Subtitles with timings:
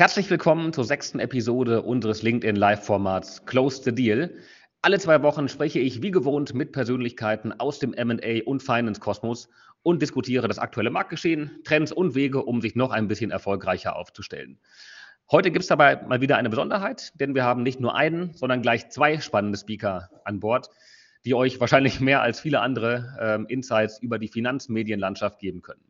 [0.00, 4.32] Herzlich willkommen zur sechsten Episode unseres LinkedIn Live-Formats Close the Deal.
[4.80, 9.48] Alle zwei Wochen spreche ich wie gewohnt mit Persönlichkeiten aus dem MA und Finance-Kosmos
[9.82, 14.60] und diskutiere das aktuelle Marktgeschehen, Trends und Wege, um sich noch ein bisschen erfolgreicher aufzustellen.
[15.32, 18.62] Heute gibt es dabei mal wieder eine Besonderheit, denn wir haben nicht nur einen, sondern
[18.62, 20.70] gleich zwei spannende Speaker an Bord,
[21.24, 25.82] die euch wahrscheinlich mehr als viele andere ähm, Insights über die Finanzmedienlandschaft geben können.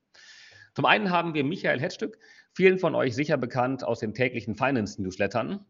[0.79, 2.19] Zum einen haben wir Michael Hetzstück,
[2.59, 5.65] vielen von euch sicher bekannt aus den täglichen Finance-Newslettern.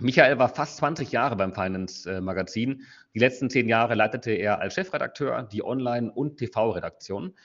[0.00, 2.82] Michael war fast 20 Jahre beim Finance-Magazin.
[3.14, 7.36] Die letzten zehn Jahre leitete er als Chefredakteur die Online- und TV-Redaktion.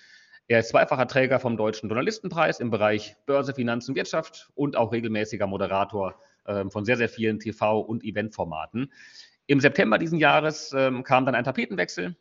[0.48, 5.46] Er ist zweifacher Träger vom Deutschen Journalistenpreis im Bereich Börse, Finanzen, Wirtschaft und auch regelmäßiger
[5.46, 8.92] Moderator äh, von sehr, sehr vielen TV- und Eventformaten.
[9.46, 12.16] Im September diesen Jahres ähm, kam dann ein Tapetenwechsel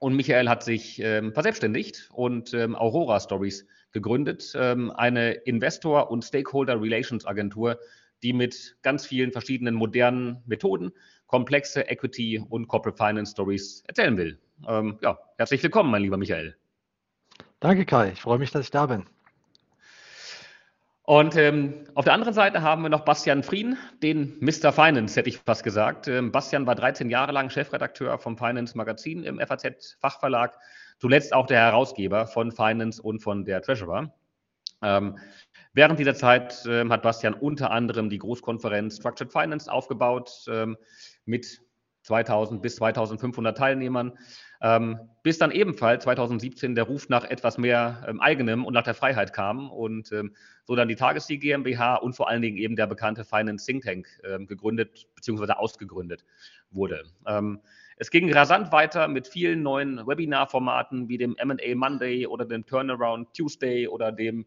[0.00, 6.24] und Michael hat sich ähm, verselbstständigt und ähm, Aurora Stories gegründet, ähm, eine Investor- und
[6.24, 7.78] Stakeholder Relations Agentur,
[8.22, 10.92] die mit ganz vielen verschiedenen modernen Methoden
[11.28, 14.38] komplexe Equity und Corporate Finance Stories erzählen will.
[14.66, 16.56] Ähm, ja, herzlich willkommen, mein lieber Michael.
[17.60, 18.12] Danke, Kai.
[18.12, 19.04] Ich freue mich, dass ich da bin.
[21.02, 24.72] Und ähm, auf der anderen Seite haben wir noch Bastian Frien, den Mr.
[24.72, 26.06] Finance, hätte ich fast gesagt.
[26.06, 30.58] Ähm, Bastian war 13 Jahre lang Chefredakteur vom Finance Magazin im FAZ-Fachverlag,
[30.98, 34.12] zuletzt auch der Herausgeber von Finance und von der Treasurer.
[34.82, 35.18] Ähm,
[35.72, 40.76] während dieser Zeit ähm, hat Bastian unter anderem die Großkonferenz Structured Finance aufgebaut ähm,
[41.24, 41.60] mit
[42.02, 44.16] 2000 bis 2500 Teilnehmern,
[44.62, 48.94] ähm, bis dann ebenfalls 2017 der Ruf nach etwas mehr ähm, eigenem und nach der
[48.94, 52.86] Freiheit kam und ähm, so dann die Tagessieg GmbH und vor allen Dingen eben der
[52.86, 54.06] bekannte Finance Think Tank
[54.46, 55.52] gegründet bzw.
[55.52, 56.24] ausgegründet
[56.70, 57.04] wurde.
[57.98, 62.64] Ähm, es ging rasant weiter mit vielen neuen Webinar-Formaten wie dem M&A Monday oder dem
[62.64, 64.46] Turnaround Tuesday oder dem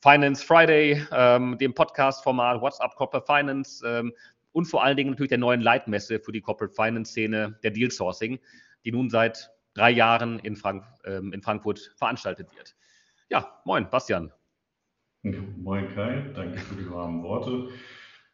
[0.00, 4.12] Finance Friday, ähm, dem Podcast-Format WhatsApp Corporate Finance,
[4.52, 7.90] und vor allen Dingen natürlich der neuen Leitmesse für die Corporate Finance Szene, der Deal
[7.90, 8.38] Sourcing,
[8.84, 12.74] die nun seit drei Jahren in, Frank ähm, in Frankfurt veranstaltet wird.
[13.30, 14.30] Ja, moin, Bastian.
[15.22, 17.68] Moin Kai, danke für die warmen Worte.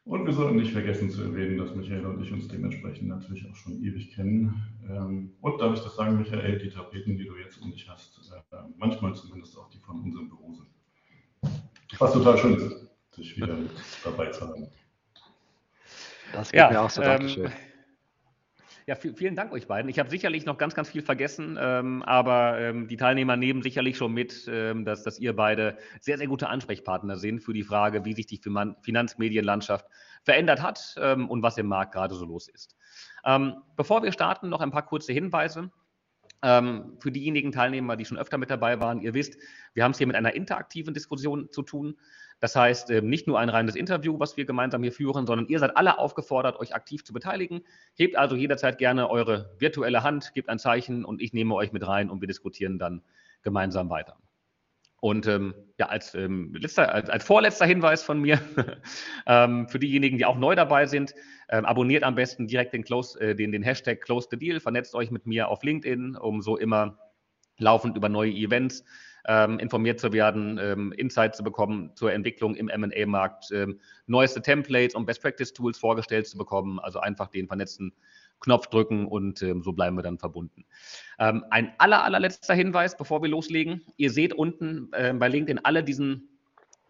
[0.08, 3.54] Und wir sollten nicht vergessen zu erwähnen, dass Michael und ich uns dementsprechend natürlich auch
[3.54, 4.54] schon ewig kennen.
[4.88, 8.18] Ähm, und darf ich das sagen, Michael, die Tapeten, die du jetzt um dich hast,
[8.32, 11.60] äh, manchmal zumindest auch die von unserem Büro sind.
[11.98, 12.88] Was total schön ist,
[13.18, 13.70] dich wieder mit
[14.02, 14.68] dabei zu haben.
[16.32, 17.52] Das geht ja, mir auch so, Dankeschön.
[18.88, 19.90] Ja, vielen Dank euch beiden.
[19.90, 23.98] Ich habe sicherlich noch ganz, ganz viel vergessen, ähm, aber ähm, die Teilnehmer nehmen sicherlich
[23.98, 28.06] schon mit, ähm, dass, dass ihr beide sehr, sehr gute Ansprechpartner sind für die Frage,
[28.06, 28.40] wie sich die
[28.80, 29.84] Finanzmedienlandschaft
[30.24, 32.78] verändert hat ähm, und was im Markt gerade so los ist.
[33.26, 35.70] Ähm, bevor wir starten, noch ein paar kurze Hinweise.
[36.40, 39.36] Ähm, für diejenigen Teilnehmer, die schon öfter mit dabei waren, ihr wisst,
[39.74, 41.98] wir haben es hier mit einer interaktiven Diskussion zu tun.
[42.40, 45.58] Das heißt, ähm, nicht nur ein reines Interview, was wir gemeinsam hier führen, sondern ihr
[45.58, 47.62] seid alle aufgefordert, euch aktiv zu beteiligen.
[47.94, 51.86] Hebt also jederzeit gerne eure virtuelle Hand, gebt ein Zeichen und ich nehme euch mit
[51.86, 53.02] rein und wir diskutieren dann
[53.42, 54.16] gemeinsam weiter.
[55.00, 58.40] Und ähm, ja, als, ähm, letzter, als, als, vorletzter Hinweis von mir,
[59.26, 61.14] ähm, für diejenigen, die auch neu dabei sind,
[61.48, 64.94] ähm, abonniert am besten direkt den, Close, äh, den, den Hashtag Close the Deal, vernetzt
[64.96, 66.98] euch mit mir auf LinkedIn, um so immer
[67.58, 68.84] laufend über neue Events
[69.28, 74.94] ähm, informiert zu werden, ähm, Insights zu bekommen zur Entwicklung im MA-Markt, ähm, neueste Templates
[74.94, 76.80] und Best-Practice-Tools vorgestellt zu bekommen.
[76.80, 77.92] Also einfach den vernetzten
[78.40, 80.64] Knopf drücken und ähm, so bleiben wir dann verbunden.
[81.18, 83.82] Ähm, ein aller, allerletzter Hinweis, bevor wir loslegen.
[83.98, 86.28] Ihr seht unten äh, bei LinkedIn alle diesen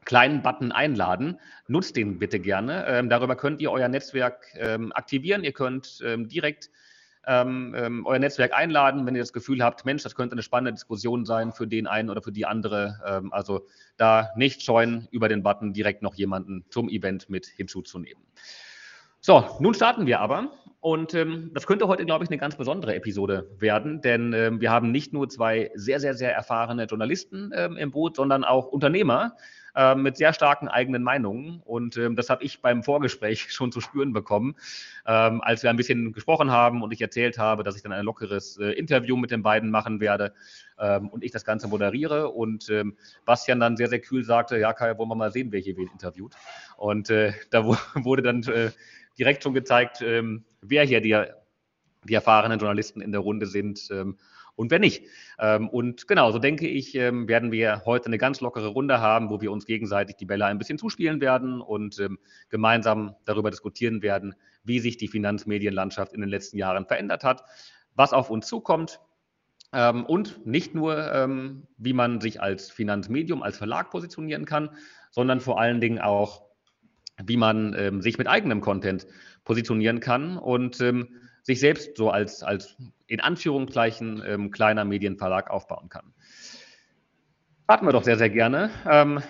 [0.04, 1.40] kleinen Button einladen.
[1.66, 2.86] Nutzt den bitte gerne.
[2.86, 5.42] Ähm, darüber könnt ihr euer Netzwerk ähm, aktivieren.
[5.42, 6.70] Ihr könnt ähm, direkt
[7.28, 10.72] ähm, ähm, euer Netzwerk einladen, wenn ihr das Gefühl habt, Mensch, das könnte eine spannende
[10.72, 12.98] Diskussion sein für den einen oder für die andere.
[13.06, 13.66] Ähm, also
[13.98, 18.22] da nicht scheuen, über den Button direkt noch jemanden zum Event mit hinzuzunehmen.
[19.20, 20.50] So, nun starten wir aber.
[20.80, 24.70] Und ähm, das könnte heute, glaube ich, eine ganz besondere Episode werden, denn ähm, wir
[24.70, 29.36] haben nicht nur zwei sehr, sehr, sehr erfahrene Journalisten ähm, im Boot, sondern auch Unternehmer,
[29.78, 31.62] äh, mit sehr starken eigenen Meinungen.
[31.64, 34.56] Und ähm, das habe ich beim Vorgespräch schon zu spüren bekommen,
[35.06, 38.04] ähm, als wir ein bisschen gesprochen haben und ich erzählt habe, dass ich dann ein
[38.04, 40.34] lockeres äh, Interview mit den beiden machen werde
[40.80, 42.30] ähm, und ich das Ganze moderiere.
[42.30, 45.60] Und ähm, Bastian dann sehr, sehr kühl sagte, ja, Kai, wollen wir mal sehen, wer
[45.60, 46.34] hier wen interviewt.
[46.76, 47.64] Und äh, da
[47.94, 48.72] wurde dann äh,
[49.16, 51.22] direkt schon gezeigt, ähm, wer hier die,
[52.02, 53.88] die erfahrenen Journalisten in der Runde sind.
[54.58, 55.04] Ähm, und wer nicht.
[55.38, 59.30] Ähm, und genau, so denke ich, ähm, werden wir heute eine ganz lockere Runde haben,
[59.30, 62.18] wo wir uns gegenseitig die Bälle ein bisschen zuspielen werden und ähm,
[62.48, 64.34] gemeinsam darüber diskutieren werden,
[64.64, 67.44] wie sich die Finanzmedienlandschaft in den letzten Jahren verändert hat,
[67.94, 69.00] was auf uns zukommt.
[69.70, 74.70] und nicht nur, wie man sich als Finanzmedium, als Verlag positionieren kann,
[75.10, 76.42] sondern vor allen Dingen auch,
[77.22, 79.06] wie man ähm, sich mit eigenem Content
[79.44, 81.08] positionieren kann und ähm,
[81.48, 86.12] sich selbst so als, als in Anführungszeichen ähm, kleiner Medienverlag aufbauen kann.
[87.64, 88.70] Starten wir doch sehr, sehr gerne.
[88.86, 89.22] Ähm,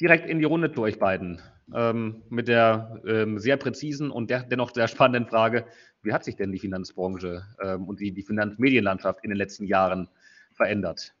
[0.00, 1.42] direkt in die Runde zu euch beiden.
[1.74, 5.66] Ähm, mit der ähm, sehr präzisen und der, dennoch sehr spannenden Frage,
[6.02, 10.08] wie hat sich denn die Finanzbranche ähm, und die, die Finanzmedienlandschaft in den letzten Jahren
[10.54, 11.14] verändert?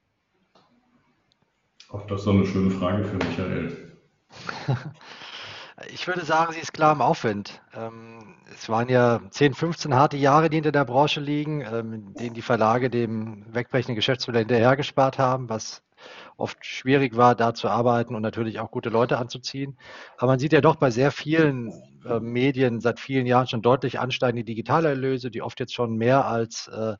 [1.90, 3.92] Auch das ist so eine schöne Frage für Michael.
[5.90, 7.60] Ich würde sagen, sie ist klar im Aufwind.
[7.74, 12.14] Ähm, es waren ja 10, 15 harte Jahre, die hinter der Branche liegen, ähm, in
[12.14, 15.82] denen die Verlage dem wegbrechenden Geschäftsmodell hinterhergespart haben, was
[16.36, 19.76] oft schwierig war, da zu arbeiten und natürlich auch gute Leute anzuziehen.
[20.16, 21.72] Aber man sieht ja doch bei sehr vielen
[22.04, 26.68] äh, Medien seit vielen Jahren schon deutlich ansteigende Digitalerlöse, die oft jetzt schon mehr als
[26.68, 26.96] äh,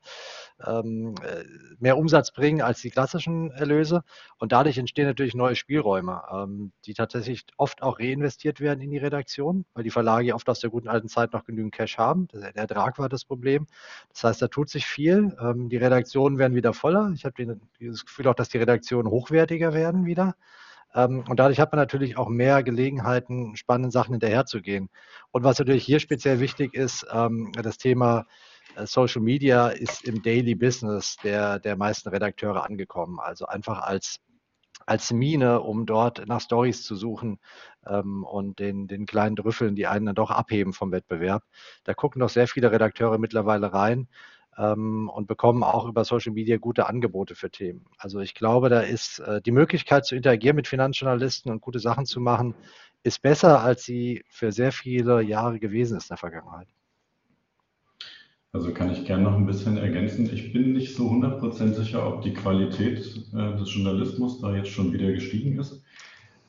[0.65, 1.43] ähm, äh,
[1.79, 4.03] mehr Umsatz bringen als die klassischen Erlöse.
[4.37, 8.97] Und dadurch entstehen natürlich neue Spielräume, ähm, die tatsächlich oft auch reinvestiert werden in die
[8.97, 12.27] Redaktion, weil die Verlage oft aus der guten alten Zeit noch genügend Cash haben.
[12.33, 13.67] Der Ertrag war das Problem.
[14.11, 15.35] Das heißt, da tut sich viel.
[15.41, 17.11] Ähm, die Redaktionen werden wieder voller.
[17.13, 20.35] Ich habe das Gefühl auch, dass die Redaktionen hochwertiger werden wieder.
[20.95, 24.89] Und dadurch hat man natürlich auch mehr Gelegenheiten, spannenden Sachen hinterherzugehen.
[25.31, 28.27] Und was natürlich hier speziell wichtig ist, das Thema
[28.85, 33.19] Social Media ist im Daily Business der, der meisten Redakteure angekommen.
[33.19, 34.19] Also einfach als,
[34.85, 37.39] als Mine, um dort nach Stories zu suchen
[37.85, 41.43] ähm, und den, den kleinen Drüffeln, die einen dann doch abheben vom Wettbewerb.
[41.83, 44.07] Da gucken doch sehr viele Redakteure mittlerweile rein
[44.57, 47.85] ähm, und bekommen auch über Social Media gute Angebote für Themen.
[47.97, 52.05] Also ich glaube, da ist äh, die Möglichkeit zu interagieren mit Finanzjournalisten und gute Sachen
[52.05, 52.55] zu machen,
[53.03, 56.67] ist besser, als sie für sehr viele Jahre gewesen ist in der Vergangenheit.
[58.53, 60.29] Also kann ich gerne noch ein bisschen ergänzen.
[60.31, 62.99] Ich bin nicht so 100% sicher, ob die Qualität
[63.33, 65.83] äh, des Journalismus da jetzt schon wieder gestiegen ist.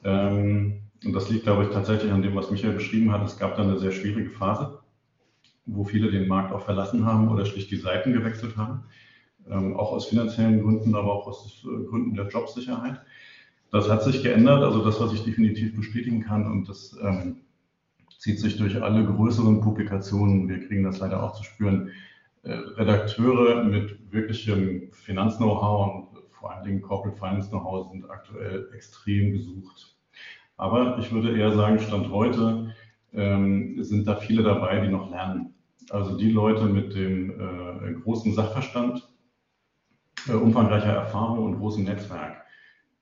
[0.04, 3.24] Ähm, und das liegt, glaube ich, tatsächlich an dem, was Michael beschrieben hat.
[3.24, 4.80] Es gab da eine sehr schwierige Phase,
[5.64, 8.84] wo viele den Markt auch verlassen haben oder schlicht die Seiten gewechselt haben.
[9.48, 13.00] Ähm, auch aus finanziellen Gründen, aber auch aus äh, Gründen der Jobsicherheit.
[13.70, 16.52] Das hat sich geändert, also das, was ich definitiv bestätigen kann.
[16.52, 17.36] Und das ähm,
[18.24, 20.48] zieht sich durch alle größeren Publikationen.
[20.48, 21.90] Wir kriegen das leider auch zu spüren.
[22.42, 29.32] Äh, Redakteure mit wirklichem Finanz-Know-how und vor allen Dingen Corporate Finance Know-how sind aktuell extrem
[29.32, 29.94] gesucht.
[30.56, 32.74] Aber ich würde eher sagen, Stand heute
[33.12, 35.52] ähm, sind da viele dabei, die noch lernen.
[35.90, 39.06] Also die Leute mit dem äh, großen Sachverstand,
[40.28, 42.42] äh, umfangreicher Erfahrung und großem Netzwerk,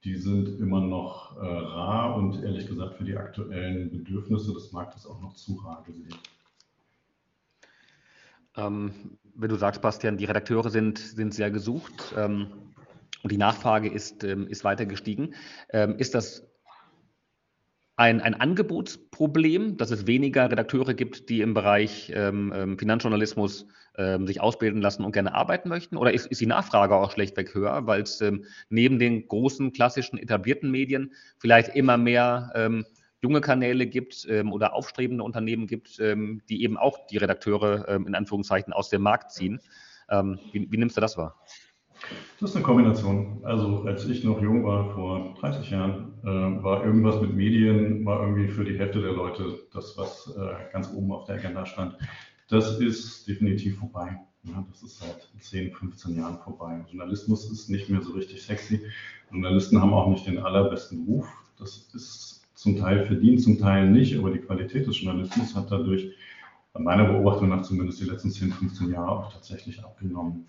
[0.05, 5.07] die sind immer noch äh, rar und ehrlich gesagt für die aktuellen Bedürfnisse des Marktes
[5.07, 6.15] auch noch zu rar gesehen.
[8.57, 8.93] Ähm,
[9.35, 12.49] wenn du sagst, Bastian, die Redakteure sind, sind sehr gesucht ähm,
[13.23, 15.35] und die Nachfrage ist, ähm, ist weiter gestiegen,
[15.71, 16.52] ähm, ist das
[17.97, 23.67] ein, ein Angebotsproblem, dass es weniger Redakteure gibt, die im Bereich ähm, ähm, Finanzjournalismus
[23.97, 25.97] ähm, sich ausbilden lassen und gerne arbeiten möchten?
[25.97, 30.19] Oder ist, ist die Nachfrage auch schlechtweg höher, weil es ähm, neben den großen, klassischen,
[30.19, 32.87] etablierten Medien vielleicht immer mehr ähm,
[33.21, 38.73] junge Kanäle gibt ähm, oder aufstrebende Unternehmen gibt, die eben auch die Redakteure in Anführungszeichen
[38.73, 39.61] aus dem Markt ziehen?
[40.09, 41.41] wie, wie nimmst du das wahr?
[42.41, 43.41] Das ist eine Kombination.
[43.45, 48.21] Also als ich noch jung war, vor 30 Jahren, äh, war irgendwas mit Medien, war
[48.21, 51.97] irgendwie für die Hälfte der Leute das, was äh, ganz oben auf der Agenda stand.
[52.49, 54.19] Das ist definitiv vorbei.
[54.45, 56.85] Ja, das ist seit 10, 15 Jahren vorbei.
[56.91, 58.81] Journalismus ist nicht mehr so richtig sexy.
[59.31, 61.29] Journalisten haben auch nicht den allerbesten Ruf.
[61.59, 66.13] Das ist zum Teil verdient, zum Teil nicht, aber die Qualität des Journalismus hat dadurch,
[66.75, 70.47] meiner Beobachtung nach zumindest die letzten 10, 15 Jahre auch tatsächlich abgenommen.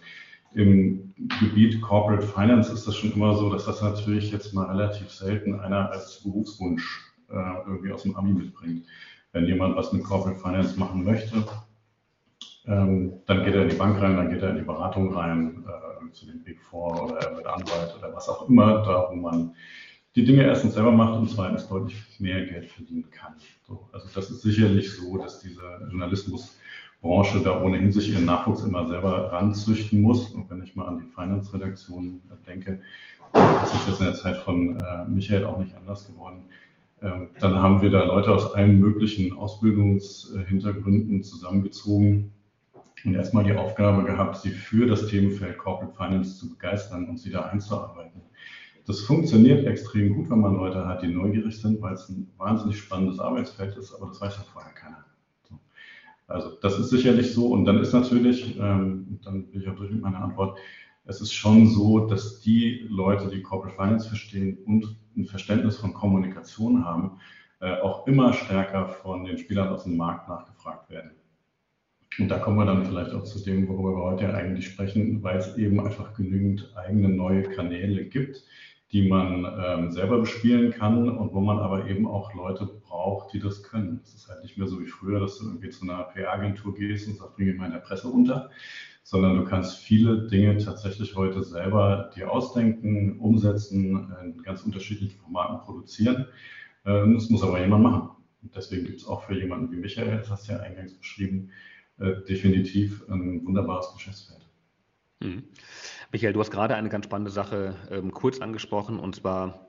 [0.54, 5.10] Im Gebiet Corporate Finance ist das schon immer so, dass das natürlich jetzt mal relativ
[5.10, 8.86] selten einer als Berufswunsch äh, irgendwie aus dem Abi mitbringt.
[9.32, 11.44] Wenn jemand was mit Corporate Finance machen möchte,
[12.66, 15.66] ähm, dann geht er in die Bank rein, dann geht er in die Beratung rein,
[15.68, 19.16] äh, zu den Big Four oder er wird Anwalt oder was auch immer, da wo
[19.16, 19.56] man
[20.16, 23.34] die Dinge erstens selber macht und zweitens deutlich mehr Geld verdienen kann.
[23.68, 26.56] So, also das ist sicherlich so, dass dieser Journalismus
[27.04, 30.30] Branche da ohnehin sich ihren Nachwuchs immer selber ranzüchten muss.
[30.30, 32.80] Und wenn ich mal an die Finance-Redaktion denke,
[33.34, 36.46] das ist jetzt in der Zeit von äh, Michael auch nicht anders geworden,
[37.02, 42.32] ähm, dann haben wir da Leute aus allen möglichen Ausbildungshintergründen zusammengezogen
[43.04, 47.32] und erstmal die Aufgabe gehabt, sie für das Themenfeld Corporate Finance zu begeistern und sie
[47.32, 48.22] da einzuarbeiten.
[48.86, 52.80] Das funktioniert extrem gut, wenn man Leute hat, die neugierig sind, weil es ein wahnsinnig
[52.80, 55.04] spannendes Arbeitsfeld ist, aber das weiß ja vorher keiner.
[56.28, 57.48] Also das ist sicherlich so.
[57.48, 60.58] Und dann ist natürlich, ähm, dann bin ich auch durch mit meiner Antwort,
[61.06, 65.94] es ist schon so, dass die Leute, die Corporate Finance verstehen und ein Verständnis von
[65.94, 67.20] Kommunikation haben,
[67.60, 71.12] äh, auch immer stärker von den Spielern aus dem Markt nachgefragt werden.
[72.20, 75.38] Und da kommen wir dann vielleicht auch zu dem, worüber wir heute eigentlich sprechen, weil
[75.38, 78.44] es eben einfach genügend eigene neue Kanäle gibt,
[78.94, 83.40] die man ähm, selber bespielen kann und wo man aber eben auch Leute braucht, die
[83.40, 84.00] das können.
[84.04, 87.08] Es ist halt nicht mehr so wie früher, dass du irgendwie zu einer PR-Agentur gehst
[87.08, 88.52] und sagst, bring mich mal in der Presse unter,
[89.02, 95.66] sondern du kannst viele Dinge tatsächlich heute selber dir ausdenken, umsetzen, in ganz unterschiedlichen Formaten
[95.66, 96.28] produzieren.
[96.86, 98.10] Ähm, das muss aber jemand machen.
[98.44, 101.50] Und deswegen gibt es auch für jemanden wie Michael, das hast du ja eingangs beschrieben,
[101.98, 104.42] äh, definitiv ein wunderbares Geschäftsfeld.
[105.24, 105.44] Mhm.
[106.14, 109.68] Michael, du hast gerade eine ganz spannende Sache ähm, kurz angesprochen, und zwar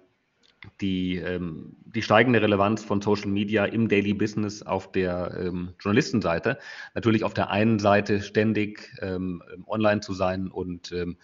[0.82, 6.58] die, ähm, die steigende Relevanz von Social Media im Daily Business auf der ähm, Journalistenseite.
[6.94, 11.16] Natürlich auf der einen Seite ständig ähm, online zu sein und ähm,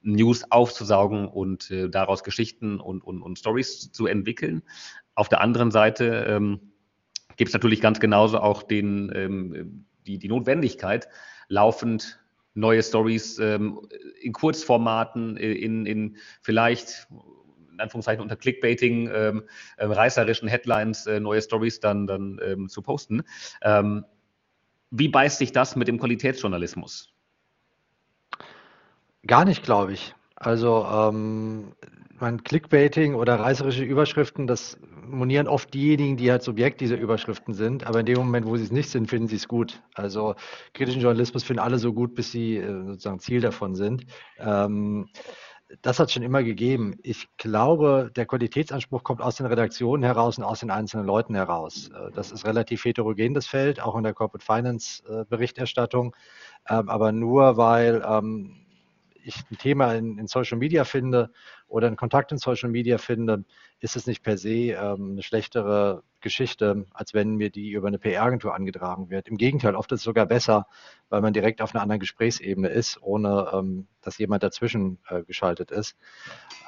[0.00, 4.62] News aufzusaugen und äh, daraus Geschichten und, und, und Stories zu entwickeln.
[5.14, 6.72] Auf der anderen Seite ähm,
[7.36, 11.06] gibt es natürlich ganz genauso auch den, ähm, die, die Notwendigkeit,
[11.48, 12.23] laufend
[12.54, 13.80] neue Stories ähm,
[14.20, 17.08] in Kurzformaten, äh, in, in vielleicht
[17.72, 19.42] in Anführungszeichen unter Clickbaiting, ähm,
[19.76, 23.22] äh, reißerischen Headlines äh, neue Stories dann, dann ähm, zu posten.
[23.62, 24.04] Ähm,
[24.90, 27.12] wie beißt sich das mit dem Qualitätsjournalismus?
[29.26, 30.14] Gar nicht, glaube ich.
[30.36, 31.72] Also ähm,
[32.24, 37.86] mein Clickbaiting oder reißerische Überschriften, das monieren oft diejenigen, die halt Subjekt dieser Überschriften sind,
[37.86, 39.82] aber in dem Moment, wo sie es nicht sind, finden sie es gut.
[39.92, 40.34] Also
[40.72, 44.06] kritischen Journalismus finden alle so gut, bis sie äh, sozusagen Ziel davon sind.
[44.38, 45.10] Ähm,
[45.82, 46.94] das hat es schon immer gegeben.
[47.02, 51.90] Ich glaube, der Qualitätsanspruch kommt aus den Redaktionen heraus und aus den einzelnen Leuten heraus.
[51.90, 56.16] Äh, das ist relativ heterogen, das Feld, auch in der Corporate Finance äh, Berichterstattung.
[56.70, 58.63] Ähm, aber nur weil ähm,
[59.24, 61.30] ich ein Thema in, in, Social Media finde
[61.66, 63.44] oder einen Kontakt in Social Media finde,
[63.80, 67.98] ist es nicht per se ähm, eine schlechtere Geschichte, als wenn mir die über eine
[67.98, 69.28] PR-Agentur angetragen wird.
[69.28, 70.66] Im Gegenteil, oft ist es sogar besser,
[71.08, 75.70] weil man direkt auf einer anderen Gesprächsebene ist, ohne ähm, dass jemand dazwischen äh, geschaltet
[75.70, 75.96] ist.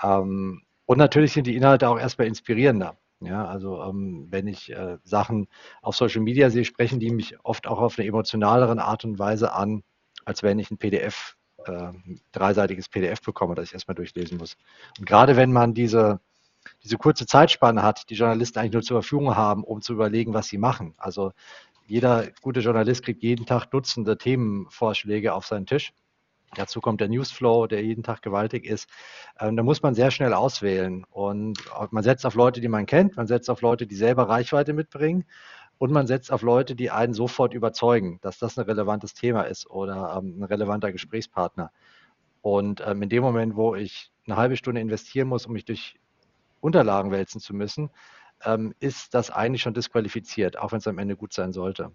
[0.03, 2.97] Ähm, und natürlich sind die Inhalte auch erstmal inspirierender.
[3.21, 5.49] Ja, also ähm, wenn ich äh, Sachen
[5.81, 9.53] auf Social Media sehe, sprechen die mich oft auch auf eine emotionaleren Art und Weise
[9.55, 9.83] an,
[10.27, 11.37] als wenn ich ein PDF
[11.69, 11.93] äh,
[12.33, 14.57] dreiseitiges PDF bekomme, das ich erstmal durchlesen muss.
[14.99, 16.21] Und gerade wenn man diese,
[16.83, 20.49] diese kurze Zeitspanne hat, die Journalisten eigentlich nur zur Verfügung haben, um zu überlegen, was
[20.49, 20.95] sie machen.
[20.97, 21.33] Also
[21.87, 25.93] jeder gute Journalist kriegt jeden Tag Dutzende Themenvorschläge auf seinen Tisch.
[26.55, 28.89] Dazu kommt der Newsflow, der jeden Tag gewaltig ist.
[29.39, 31.05] Ähm, da muss man sehr schnell auswählen.
[31.11, 31.59] Und
[31.91, 35.25] man setzt auf Leute, die man kennt, man setzt auf Leute, die selber Reichweite mitbringen
[35.79, 39.69] und man setzt auf Leute, die einen sofort überzeugen, dass das ein relevantes Thema ist
[39.69, 41.71] oder ähm, ein relevanter Gesprächspartner.
[42.43, 45.97] Und ähm, in dem Moment, wo ich eine halbe Stunde investieren muss, um mich durch
[46.61, 47.91] Unterlagen wälzen zu müssen,
[48.45, 51.91] ähm, ist das eigentlich schon disqualifiziert, auch wenn es am Ende gut sein sollte.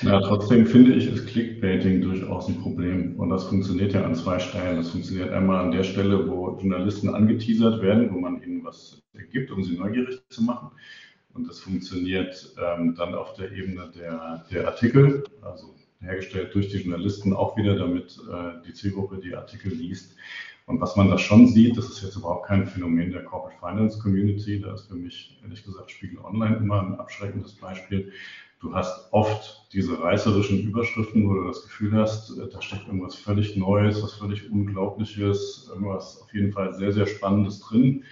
[0.00, 3.20] Ja, trotzdem finde ich, ist Clickbaiting durchaus ein Problem.
[3.20, 4.78] Und das funktioniert ja an zwei Stellen.
[4.78, 9.50] Das funktioniert einmal an der Stelle, wo Journalisten angeteasert werden, wo man ihnen was gibt,
[9.50, 10.70] um sie neugierig zu machen.
[11.34, 16.78] Und das funktioniert ähm, dann auf der Ebene der, der Artikel, also hergestellt durch die
[16.78, 20.16] Journalisten auch wieder, damit äh, die Zielgruppe die Artikel liest.
[20.66, 23.98] Und was man da schon sieht, das ist jetzt überhaupt kein Phänomen der Corporate Finance
[23.98, 24.60] Community.
[24.60, 28.12] Da ist für mich ehrlich gesagt Spiegel Online immer ein abschreckendes Beispiel.
[28.60, 33.16] Du hast oft diese reißerischen Überschriften, wo du das Gefühl hast, äh, da steckt irgendwas
[33.16, 38.04] völlig Neues, was völlig Unglaubliches, irgendwas auf jeden Fall sehr, sehr Spannendes drin.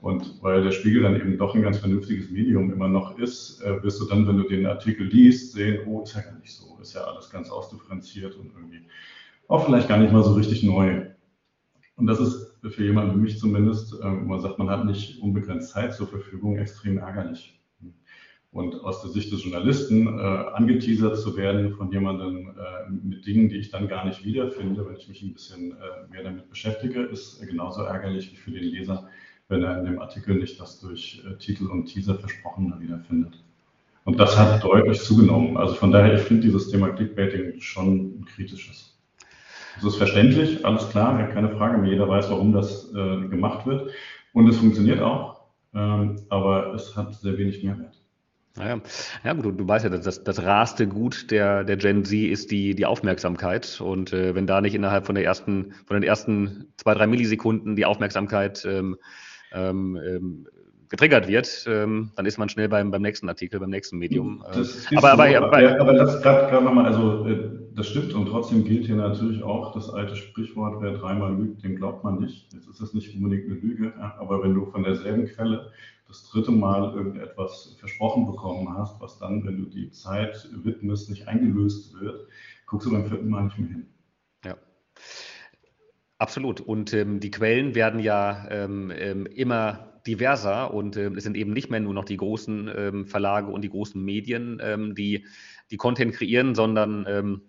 [0.00, 3.82] Und weil der Spiegel dann eben doch ein ganz vernünftiges Medium immer noch ist, äh,
[3.82, 6.78] wirst du dann, wenn du den Artikel liest, sehen, oh, ist ja gar nicht so,
[6.80, 8.86] ist ja alles ganz ausdifferenziert und irgendwie
[9.48, 11.06] auch vielleicht gar nicht mal so richtig neu.
[11.96, 15.70] Und das ist für jemanden wie mich zumindest, äh, man sagt, man hat nicht unbegrenzt
[15.70, 17.60] Zeit zur Verfügung, extrem ärgerlich.
[18.52, 23.48] Und aus der Sicht des Journalisten äh, angeteasert zu werden von jemandem äh, mit Dingen,
[23.48, 27.02] die ich dann gar nicht wiederfinde, wenn ich mich ein bisschen äh, mehr damit beschäftige,
[27.02, 29.08] ist genauso ärgerlich wie für den Leser,
[29.50, 33.42] wenn er in dem Artikel nicht das durch äh, Titel und Teaser Versprochene wiederfindet.
[34.04, 35.56] Und das hat deutlich zugenommen.
[35.56, 38.98] Also von daher, ich finde dieses Thema Clickbaiting schon ein kritisches.
[39.76, 43.90] Es ist verständlich, alles klar, keine Frage, jeder weiß, warum das äh, gemacht wird.
[44.32, 45.42] Und es funktioniert auch,
[45.74, 47.96] ähm, aber es hat sehr wenig Mehrwert.
[48.56, 48.80] Naja,
[49.24, 52.50] ja gut, du, du weißt ja, das, das raste Gut der, der Gen Z ist
[52.50, 53.80] die, die Aufmerksamkeit.
[53.80, 57.76] Und äh, wenn da nicht innerhalb von der ersten, von den ersten zwei, drei Millisekunden
[57.76, 58.96] die Aufmerksamkeit ähm,
[59.52, 60.46] ähm, ähm,
[60.88, 64.44] getriggert wird, ähm, dann ist man schnell beim, beim nächsten Artikel, beim nächsten Medium.
[64.52, 68.26] Das äh, aber, aber, aber, aber, aber lass gerade nochmal, also äh, das stimmt und
[68.26, 72.52] trotzdem gilt hier natürlich auch das alte Sprichwort, wer dreimal lügt, dem glaubt man nicht.
[72.52, 75.70] Jetzt ist es nicht unbedingt eine Lüge, aber wenn du von derselben Quelle
[76.08, 81.28] das dritte Mal irgendetwas versprochen bekommen hast, was dann, wenn du die Zeit widmest, nicht
[81.28, 82.26] eingelöst wird,
[82.66, 83.86] guckst du beim vierten Mal nicht mehr hin.
[84.44, 84.56] Ja.
[86.20, 86.60] Absolut.
[86.60, 91.54] Und ähm, die Quellen werden ja ähm, ähm immer diverser und äh, es sind eben
[91.54, 95.24] nicht mehr nur noch die großen ähm, Verlage und die großen Medien, ähm, die,
[95.70, 97.42] die Content kreieren, sondern ähm,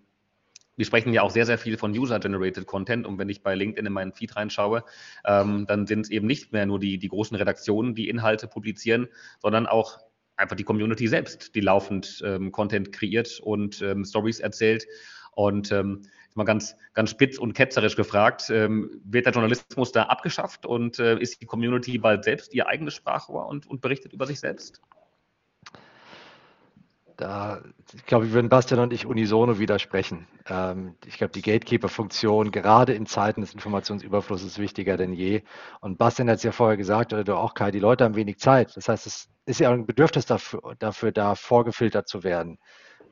[0.76, 3.84] wir sprechen ja auch sehr, sehr viel von User-Generated Content und wenn ich bei LinkedIn
[3.84, 4.84] in meinen Feed reinschaue,
[5.26, 9.08] ähm, dann sind es eben nicht mehr nur die, die großen Redaktionen, die Inhalte publizieren,
[9.40, 9.98] sondern auch
[10.36, 14.86] einfach die Community selbst, die laufend ähm, Content kreiert und Stories erzählt.
[15.34, 16.02] Und ähm,
[16.34, 21.18] mal ganz, ganz spitz und ketzerisch gefragt, ähm, wird der Journalismus da abgeschafft und äh,
[21.18, 24.80] ist die Community bald selbst ihr eigenes Sprachrohr und, und berichtet über sich selbst?
[27.16, 27.62] Da,
[27.94, 30.26] ich glaube, wir würden Bastian und ich unisono widersprechen.
[30.48, 35.42] Ähm, ich glaube, die Gatekeeper-Funktion gerade in Zeiten des Informationsüberflusses ist wichtiger denn je.
[35.80, 38.38] Und Bastian hat es ja vorher gesagt, oder du auch, Kai, die Leute haben wenig
[38.38, 38.76] Zeit.
[38.76, 42.58] Das heißt, es ist ja ein Bedürfnis dafür, dafür da vorgefiltert zu werden.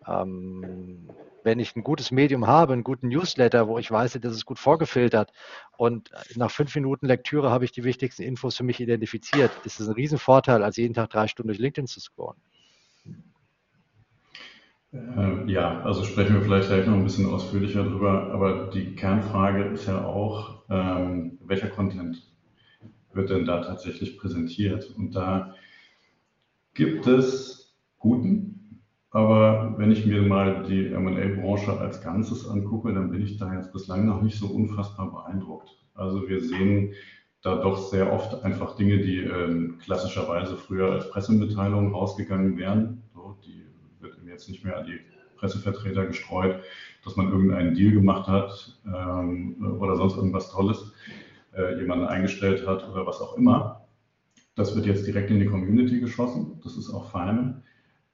[0.07, 4.45] Ähm, wenn ich ein gutes Medium habe, einen guten Newsletter, wo ich weiß, das ist
[4.45, 5.33] gut vorgefiltert
[5.79, 9.89] und nach fünf Minuten Lektüre habe ich die wichtigsten Infos für mich identifiziert, ist es
[9.89, 12.41] ein Riesenvorteil, als jeden Tag drei Stunden durch LinkedIn zu scrollen.
[14.93, 19.65] Ähm, ja, also sprechen wir vielleicht gleich noch ein bisschen ausführlicher drüber, aber die Kernfrage
[19.65, 22.23] ist ja auch, ähm, welcher Content
[23.13, 24.91] wird denn da tatsächlich präsentiert?
[24.97, 25.55] Und da
[26.75, 28.60] gibt es guten,
[29.11, 33.73] aber wenn ich mir mal die MA-Branche als Ganzes angucke, dann bin ich da jetzt
[33.73, 35.71] bislang noch nicht so unfassbar beeindruckt.
[35.95, 36.95] Also wir sehen
[37.43, 43.03] da doch sehr oft einfach Dinge, die äh, klassischerweise früher als Pressemitteilungen rausgegangen wären.
[43.15, 43.65] So, die
[44.01, 45.01] wird jetzt nicht mehr an die
[45.37, 46.63] Pressevertreter gestreut,
[47.05, 50.93] dass man irgendeinen Deal gemacht hat ähm, oder sonst irgendwas Tolles,
[51.57, 53.87] äh, jemanden eingestellt hat oder was auch immer.
[54.55, 56.61] Das wird jetzt direkt in die Community geschossen.
[56.63, 57.63] Das ist auch fein.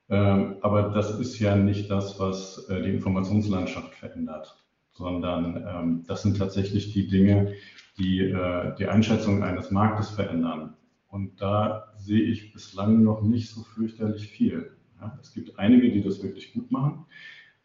[0.08, 6.23] Ähm, aber das ist ja nicht das, was äh, die Informationslandschaft verändert, sondern ähm, das
[6.23, 7.54] sind tatsächlich die Dinge,
[7.99, 10.76] die äh, die Einschätzung eines Marktes verändern.
[11.08, 14.73] Und da sehe ich bislang noch nicht so fürchterlich viel.
[15.21, 17.06] es gibt einige, die das wirklich gut machen.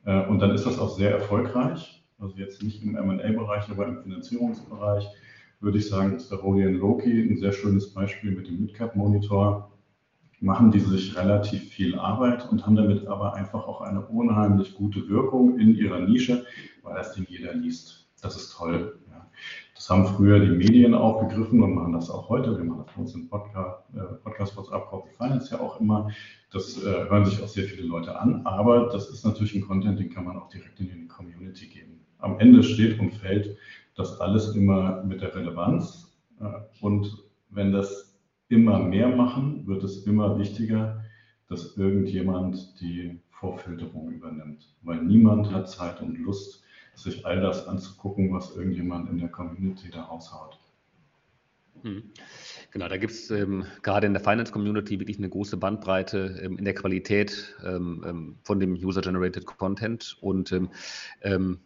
[0.06, 2.04] Äh, und dann ist das auch sehr erfolgreich.
[2.18, 5.08] Also jetzt nicht im M&A-Bereich, aber im Finanzierungsbereich
[5.60, 9.71] würde ich sagen, ist der Rodian Loki ein sehr schönes Beispiel mit dem Midcap-Monitor
[10.42, 15.08] machen die sich relativ viel Arbeit und haben damit aber einfach auch eine unheimlich gute
[15.08, 16.46] Wirkung in ihrer Nische,
[16.82, 18.10] weil das Ding jeder liest.
[18.22, 19.00] Das ist toll.
[19.12, 19.28] Ja.
[19.76, 22.58] Das haben früher die Medien auch begriffen und machen das auch heute.
[22.58, 26.10] Wir machen das bei uns im Podcast, äh, Podcast WhatsApp Corporate Finance ja auch immer.
[26.52, 30.00] Das äh, hören sich auch sehr viele Leute an, aber das ist natürlich ein Content,
[30.00, 32.02] den kann man auch direkt in die Community geben.
[32.18, 33.56] Am Ende steht und fällt
[33.96, 36.12] das alles immer mit der Relevanz.
[36.40, 36.46] Äh,
[36.84, 38.11] und wenn das
[38.52, 41.04] immer mehr machen, wird es immer wichtiger,
[41.48, 44.76] dass irgendjemand die Vorfilterung übernimmt.
[44.84, 49.90] Weil niemand hat Zeit und Lust, sich all das anzugucken, was irgendjemand in der Community
[49.90, 50.60] da raushaut.
[51.84, 52.04] Hm.
[52.72, 56.66] Genau, da gibt es ähm, gerade in der Finance-Community wirklich eine große Bandbreite ähm, in
[56.66, 60.70] der Qualität ähm, ähm von dem User-Generated Content und ähm,
[61.22, 61.60] ähm,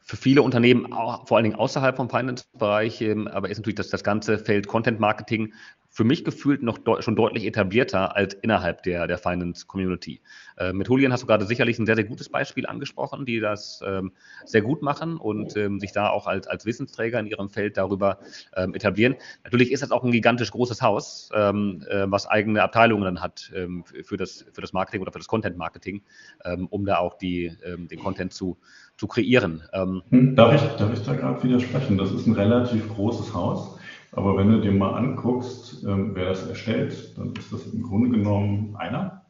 [0.00, 4.04] für viele Unternehmen, auch, vor allen Dingen außerhalb vom Finance-Bereich, aber ist natürlich das, das
[4.04, 5.54] ganze Feld Content Marketing
[5.94, 10.20] für mich gefühlt noch de schon deutlich etablierter als innerhalb der, der Finance-Community.
[10.58, 13.80] Äh, mit Julian hast du gerade sicherlich ein sehr, sehr gutes Beispiel angesprochen, die das
[13.86, 14.10] ähm,
[14.44, 18.18] sehr gut machen und ähm, sich da auch als, als Wissensträger in ihrem Feld darüber
[18.56, 19.14] ähm, etablieren.
[19.44, 23.52] Natürlich ist das auch ein gigantisch großes Haus, ähm, äh, was eigene Abteilungen dann hat
[23.54, 26.02] ähm, für, das, für das Marketing oder für das Content-Marketing,
[26.44, 28.58] ähm, um da auch die, den Content zu,
[28.96, 29.62] zu kreieren.
[29.72, 31.98] Hm, darf, ich, darf ich da gerade widersprechen?
[31.98, 33.73] Das ist ein relativ großes Haus.
[34.16, 38.16] Aber wenn du dir mal anguckst, ähm, wer das erstellt, dann ist das im Grunde
[38.16, 39.24] genommen einer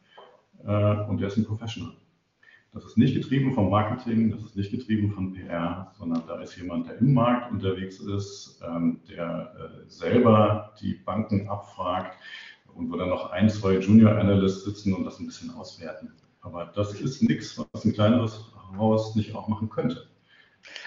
[0.65, 1.95] äh, und der ist ein Professional.
[2.73, 6.57] Das ist nicht getrieben vom Marketing, das ist nicht getrieben von PR, sondern da ist
[6.57, 12.19] jemand, der im Markt unterwegs ist, ähm, der äh, selber die Banken abfragt
[12.75, 16.13] und wo dann noch ein, zwei Junior Analysts sitzen und das ein bisschen auswerten.
[16.43, 20.09] Aber das ist nichts, was ein kleineres Haus nicht auch machen könnte.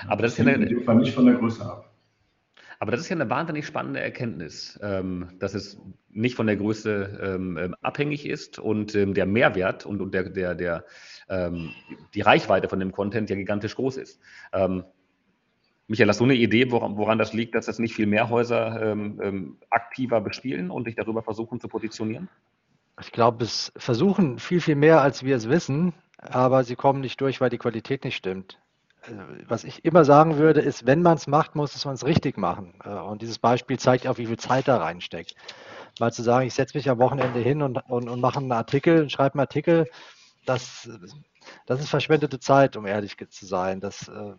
[0.07, 1.96] Aber das, das ist ja in dem Fall nicht von der Größe ab.
[2.79, 7.19] Aber das ist ja eine wahnsinnig spannende Erkenntnis, ähm, dass es nicht von der Größe
[7.21, 10.85] ähm, ähm abhängig ist und der Mehrwert und, der, der, der,
[12.13, 14.21] die Reichweite von dem Content ja gigantisch groß ist.
[15.87, 18.95] Michael, hast du eine Idee, woran, woran, das liegt, dass das nicht viel mehr Häuser
[19.69, 22.29] aktiver bespielen und sich darüber versuchen zu positionieren?
[23.01, 27.21] Ich glaube, es versuchen viel, viel mehr, als wir es wissen, aber sie kommen nicht
[27.21, 28.57] durch, weil die Qualität nicht stimmt.
[29.47, 32.73] Was ich immer sagen würde, ist, wenn man es macht, muss man es richtig machen.
[32.83, 35.35] Äh, und dieses Beispiel zeigt auch, wie viel Zeit da reinsteckt.
[35.99, 39.09] Mal zu sagen, ich setze mich am Wochenende hin und, und, und mache einen Artikel,
[39.09, 39.87] schreibe einen Artikel,
[40.45, 40.89] das,
[41.65, 43.79] das ist verschwendete Zeit, um ehrlich zu sein.
[43.79, 44.33] Das äh,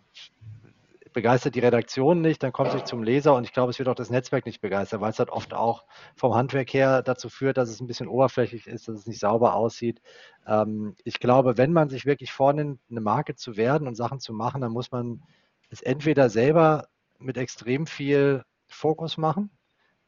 [1.19, 3.89] begeistert die Redaktion nicht, dann kommt es nicht zum Leser und ich glaube, es wird
[3.89, 5.83] auch das Netzwerk nicht begeistern, weil es halt oft auch
[6.15, 9.53] vom Handwerk her dazu führt, dass es ein bisschen oberflächlich ist, dass es nicht sauber
[9.53, 10.01] aussieht.
[10.47, 14.31] Ähm, ich glaube, wenn man sich wirklich vornimmt, eine Marke zu werden und Sachen zu
[14.31, 15.21] machen, dann muss man
[15.69, 19.49] es entweder selber mit extrem viel Fokus machen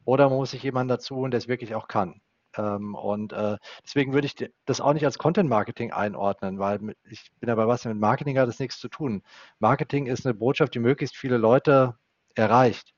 [0.06, 2.22] oder man muss sich jemanden dazu holen, der es wirklich auch kann.
[2.56, 7.30] Ähm, und äh, deswegen würde ich das auch nicht als Content Marketing einordnen, weil ich
[7.40, 9.22] bin aber was mit Marketing hat das nichts zu tun.
[9.58, 11.96] Marketing ist eine Botschaft, die möglichst viele Leute
[12.34, 12.94] erreicht.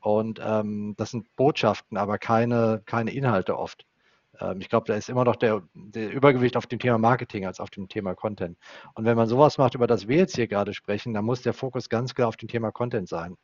[0.00, 3.86] Und ähm, das sind Botschaften, aber keine, keine Inhalte oft.
[4.40, 7.60] Ähm, ich glaube, da ist immer noch der, der, Übergewicht auf dem Thema Marketing als
[7.60, 8.58] auf dem Thema Content.
[8.94, 11.54] Und wenn man sowas macht, über das wir jetzt hier gerade sprechen, dann muss der
[11.54, 13.36] Fokus ganz klar auf dem Thema Content sein.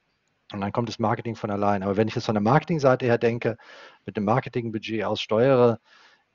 [0.52, 1.82] Und dann kommt das Marketing von allein.
[1.82, 3.56] Aber wenn ich das von der Marketingseite her denke,
[4.06, 5.78] mit dem Marketingbudget aussteuere,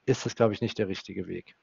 [0.06, 1.56] ist das, glaube ich, nicht der richtige Weg.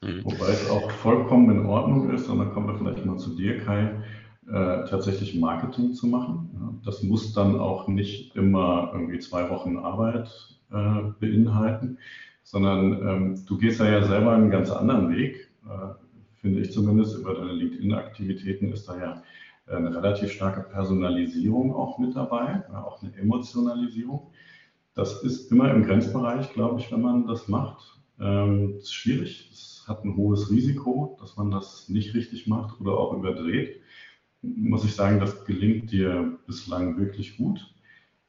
[0.00, 0.24] Mhm.
[0.24, 3.58] Wobei es auch vollkommen in Ordnung ist, und dann kommen wir vielleicht mal zu dir,
[3.64, 4.02] Kai,
[4.48, 6.50] äh, tatsächlich Marketing zu machen.
[6.54, 10.30] Ja, das muss dann auch nicht immer irgendwie zwei Wochen Arbeit
[10.70, 11.98] äh, beinhalten,
[12.44, 15.94] sondern ähm, du gehst ja, ja selber einen ganz anderen Weg, äh,
[16.40, 19.22] finde ich zumindest, über deine LinkedIn-Aktivitäten ist da ja
[19.70, 24.30] eine relativ starke Personalisierung auch mit dabei, auch eine Emotionalisierung.
[24.94, 27.98] Das ist immer im Grenzbereich, glaube ich, wenn man das macht.
[28.20, 29.48] Ähm, ist schwierig.
[29.52, 33.80] Es hat ein hohes Risiko, dass man das nicht richtig macht oder auch überdreht.
[34.42, 37.74] Muss ich sagen, das gelingt dir bislang wirklich gut.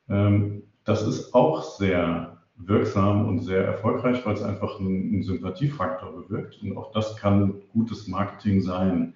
[0.10, 6.62] Ähm, das ist auch sehr wirksam und sehr erfolgreich, weil es einfach einen Sympathiefaktor bewirkt.
[6.62, 9.16] Und auch das kann gutes Marketing sein.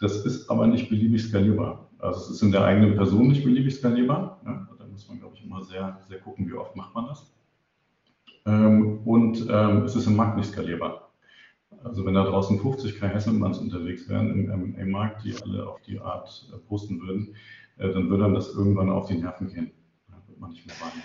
[0.00, 1.90] Das ist aber nicht beliebig skalierbar.
[1.98, 4.40] Also es ist in der eigenen Person nicht beliebig skalierbar.
[4.44, 7.34] Ja, da muss man, glaube ich, immer sehr, sehr gucken, wie oft macht man das.
[8.46, 11.12] Ähm, und ähm, es ist im Markt nicht skalierbar.
[11.82, 16.00] Also wenn da draußen 50 Kai Hesselmanns unterwegs wären im MMA-Markt, die alle auf die
[16.00, 17.34] Art äh, posten würden,
[17.78, 19.72] äh, dann würde einem das irgendwann auf die Nerven gehen.
[20.08, 21.02] Da wird man nicht mehr wahrnehmen.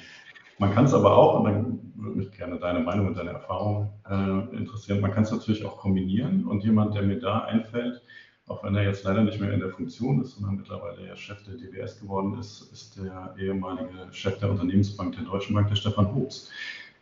[0.60, 3.92] Man kann es aber auch, und dann würde mich gerne deine Meinung und deine Erfahrung
[4.10, 8.02] äh, interessieren, man kann es natürlich auch kombinieren und jemand, der mir da einfällt,
[8.48, 11.44] auch wenn er jetzt leider nicht mehr in der Funktion ist, sondern mittlerweile ja Chef
[11.44, 16.14] der DWS geworden ist, ist der ehemalige Chef der Unternehmensbank der Deutschen Bank, der Stefan
[16.14, 16.52] Hobbs.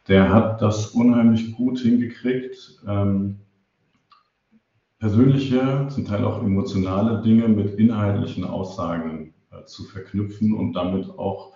[0.08, 3.39] Der hat das unheimlich gut hingekriegt, ähm,
[4.99, 11.54] persönliche, zum Teil auch emotionale Dinge mit inhaltlichen Aussagen äh, zu verknüpfen und damit auch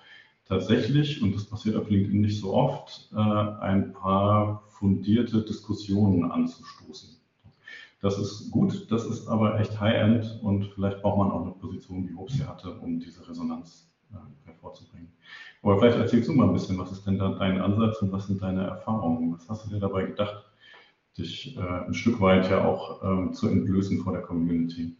[0.47, 7.17] tatsächlich, und das passiert auf LinkedIn nicht so oft, äh, ein paar fundierte Diskussionen anzustoßen.
[8.05, 12.07] Das ist gut, das ist aber echt High-End und vielleicht braucht man auch eine Position,
[12.07, 15.11] wie Hobbes sie hatte, um diese Resonanz äh, hervorzubringen.
[15.63, 18.27] Aber vielleicht erzählst du mal ein bisschen, was ist denn da dein Ansatz und was
[18.27, 19.33] sind deine Erfahrungen?
[19.33, 20.45] Was hast du dir dabei gedacht,
[21.17, 24.95] dich äh, ein Stück weit ja auch ähm, zu entblößen vor der Community?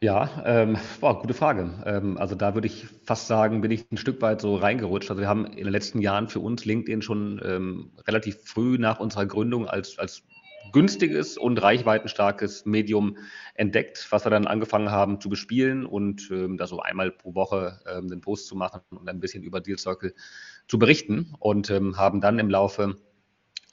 [0.00, 1.68] Ja, ähm, boah, gute Frage.
[1.84, 5.10] Ähm, also da würde ich fast sagen, bin ich ein Stück weit so reingerutscht.
[5.10, 9.00] Also wir haben in den letzten Jahren für uns LinkedIn schon ähm, relativ früh nach
[9.00, 10.22] unserer Gründung als, als
[10.70, 13.16] günstiges und reichweitenstarkes Medium
[13.54, 17.80] entdeckt, was wir dann angefangen haben zu bespielen und ähm, da so einmal pro Woche
[17.86, 20.14] ähm, den Post zu machen und ein bisschen über Deal Circle
[20.68, 22.96] zu berichten und ähm, haben dann im Laufe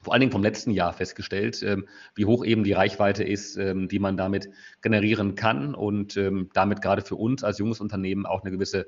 [0.02, 3.90] vor allen Dingen vom letzten Jahr festgestellt, ähm, wie hoch eben die Reichweite ist, ähm,
[3.90, 4.50] die man damit
[4.82, 8.88] generieren kann und ähm, damit gerade für uns als junges Unternehmen auch eine gewisse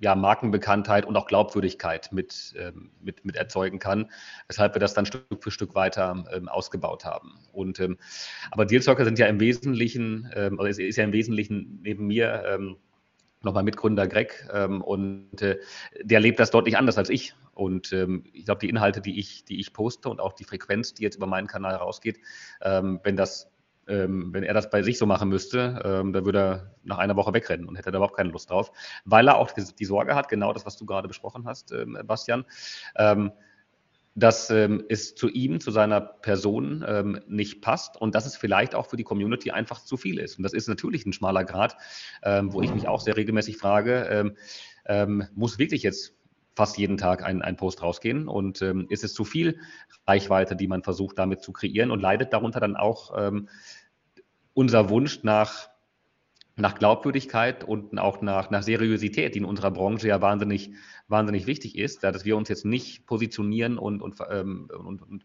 [0.00, 4.10] ja, Markenbekanntheit und auch Glaubwürdigkeit mit, ähm, mit, mit erzeugen kann,
[4.48, 7.38] weshalb wir das dann Stück für Stück weiter ähm, ausgebaut haben.
[7.52, 7.98] Und, ähm,
[8.50, 12.42] aber Dealstalker sind ja im Wesentlichen, ähm, oder ist, ist, ja im Wesentlichen neben mir
[12.46, 12.76] ähm,
[13.42, 15.58] nochmal Mitgründer Greg ähm, und äh,
[16.02, 17.34] der lebt das deutlich anders als ich.
[17.52, 20.94] Und ähm, ich glaube, die Inhalte, die ich, die ich poste und auch die Frequenz,
[20.94, 22.20] die jetzt über meinen Kanal rausgeht,
[22.62, 23.49] ähm, wenn das
[23.90, 27.16] ähm, wenn er das bei sich so machen müsste, ähm, dann würde er nach einer
[27.16, 28.70] Woche wegrennen und hätte da überhaupt keine Lust drauf,
[29.04, 32.44] weil er auch die, Sorge hat, genau das, was du gerade besprochen hast, ähm, Bastian,
[32.96, 33.32] ähm,
[34.14, 38.74] dass ähm, es zu ihm, zu seiner Person ähm, nicht passt und dass es vielleicht
[38.74, 40.38] auch für die Community einfach zu viel ist.
[40.38, 41.76] Und das ist natürlich ein schmaler Grad,
[42.22, 44.34] wo ich mich auch sehr regelmäßig frage,
[45.34, 46.19] muss wirklich jetzt
[46.60, 48.28] fast jeden Tag ein, ein Post rausgehen.
[48.28, 49.58] Und ähm, ist es zu viel
[50.06, 53.48] Reichweite, die man versucht damit zu kreieren und leidet darunter dann auch ähm,
[54.52, 55.70] unser Wunsch nach,
[56.56, 60.74] nach Glaubwürdigkeit und auch nach, nach Seriosität, die in unserer Branche ja wahnsinnig,
[61.08, 65.24] wahnsinnig wichtig ist, dass wir uns jetzt nicht positionieren und, und, ähm, und, und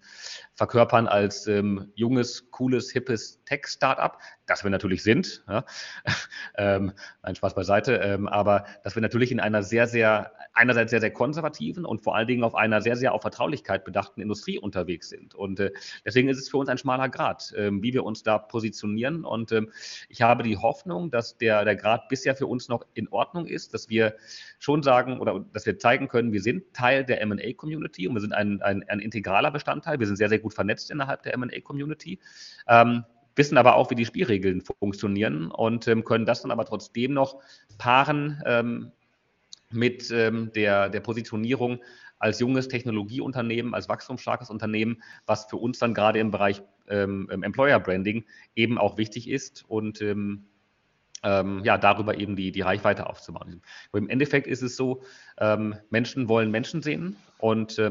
[0.54, 5.44] verkörpern als ähm, junges, cooles, hippes Tech-Startup, das wir natürlich sind.
[5.48, 5.66] Ja?
[6.58, 11.02] ähm, ein Spaß beiseite, ähm, aber dass wir natürlich in einer sehr, sehr, einerseits sehr,
[11.02, 15.10] sehr konservativen und vor allen Dingen auf einer sehr, sehr auf Vertraulichkeit bedachten Industrie unterwegs
[15.10, 15.36] sind.
[15.36, 15.72] Und äh,
[16.06, 19.26] deswegen ist es für uns ein schmaler Grad, äh, wie wir uns da positionieren.
[19.26, 19.64] Und äh,
[20.10, 23.74] ich habe die Hoffnung, dass der, der Grad bisher für uns noch in Ordnung ist,
[23.74, 24.16] dass wir
[24.60, 28.34] schon sagen oder dass wir zeigen können, wir sind Teil der MA-Community und wir sind
[28.34, 30.00] ein, ein, ein integraler Bestandteil.
[30.00, 32.20] Wir sind sehr, sehr gut vernetzt innerhalb der MA-Community.
[32.68, 33.04] Ähm,
[33.36, 37.40] wissen aber auch, wie die Spielregeln funktionieren und ähm, können das dann aber trotzdem noch
[37.78, 38.92] paaren ähm,
[39.72, 41.80] mit ähm, der, der Positionierung
[42.18, 47.80] als junges Technologieunternehmen, als wachstumsstarkes Unternehmen, was für uns dann gerade im Bereich ähm, Employer
[47.80, 50.46] Branding eben auch wichtig ist und ähm,
[51.24, 53.62] ähm, ja, darüber eben die, die Reichweite aufzubauen.
[53.90, 55.02] Aber Im Endeffekt ist es so,
[55.90, 57.82] Menschen wollen Menschen sehen und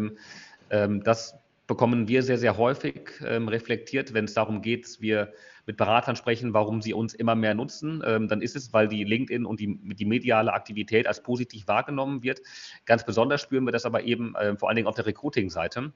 [0.69, 1.35] das
[1.67, 5.33] bekommen wir sehr, sehr häufig ähm, reflektiert, wenn es darum geht, wir
[5.67, 8.03] mit Beratern sprechen, warum sie uns immer mehr nutzen.
[8.07, 12.23] Ähm, dann ist es, weil die LinkedIn und die, die mediale Aktivität als positiv wahrgenommen
[12.23, 12.43] wird.
[12.85, 15.93] Ganz besonders spüren wir das aber eben äh, vor allen Dingen auf der Recruiting-Seite,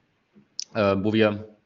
[0.75, 1.57] äh, wo wir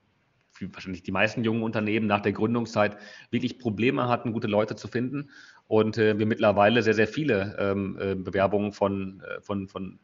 [0.61, 2.97] wahrscheinlich die meisten jungen Unternehmen nach der Gründungszeit
[3.31, 5.31] wirklich Probleme hatten, gute Leute zu finden
[5.67, 9.99] und äh, wir mittlerweile sehr, sehr viele ähm, äh, Bewerbungen von, äh, von, von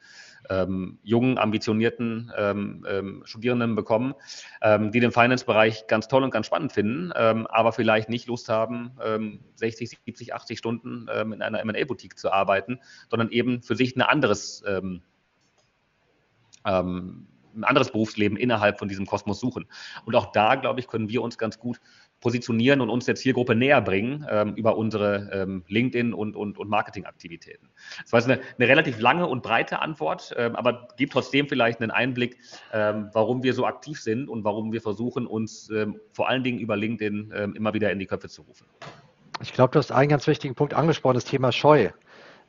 [0.50, 4.14] ähm, jungen, ambitionierten ähm, ähm, Studierenden bekommen,
[4.62, 8.48] ähm, die den Finance-Bereich ganz toll und ganz spannend finden, ähm, aber vielleicht nicht Lust
[8.48, 8.92] haben,
[9.54, 14.62] 60, 70, 80 Stunden in einer M&A-Boutique zu arbeiten, sondern eben für sich ein anderes
[17.58, 19.66] ein anderes Berufsleben innerhalb von diesem Kosmos suchen.
[20.04, 21.80] Und auch da, glaube ich, können wir uns ganz gut
[22.20, 26.68] positionieren und uns der Zielgruppe näher bringen ähm, über unsere ähm, LinkedIn- und, und, und
[26.68, 27.68] Marketingaktivitäten.
[28.02, 31.80] Das war jetzt eine, eine, relativ lange und breite Antwort, ähm, aber gibt trotzdem vielleicht
[31.80, 32.38] einen Einblick,
[32.72, 36.58] ähm, warum wir so aktiv sind und warum wir versuchen, uns ähm, vor allen Dingen
[36.58, 38.66] über LinkedIn ähm, immer wieder in die Köpfe zu rufen.
[39.40, 41.90] Ich glaube, du hast einen ganz wichtigen Punkt angesprochen, das Thema Scheu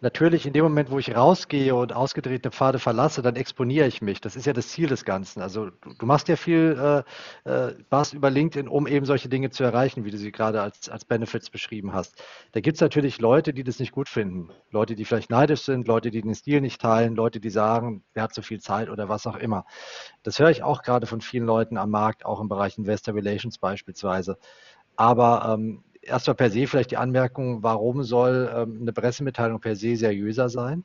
[0.01, 4.21] natürlich in dem Moment, wo ich rausgehe und ausgedrehte Pfade verlasse, dann exponiere ich mich.
[4.21, 5.41] Das ist ja das Ziel des Ganzen.
[5.41, 7.03] Also du, du machst ja viel
[7.45, 10.61] äh, äh, was über LinkedIn, um eben solche Dinge zu erreichen, wie du sie gerade
[10.61, 12.21] als, als Benefits beschrieben hast.
[12.53, 14.49] Da gibt es natürlich Leute, die das nicht gut finden.
[14.71, 18.23] Leute, die vielleicht neidisch sind, Leute, die den Stil nicht teilen, Leute, die sagen, wer
[18.23, 19.65] hat so viel Zeit oder was auch immer.
[20.23, 23.57] Das höre ich auch gerade von vielen Leuten am Markt, auch im Bereich Investor Relations
[23.57, 24.37] beispielsweise.
[24.95, 29.95] Aber ähm, erstmal per se vielleicht die Anmerkung, warum soll ähm, eine Pressemitteilung per se
[29.95, 30.83] seriöser sein?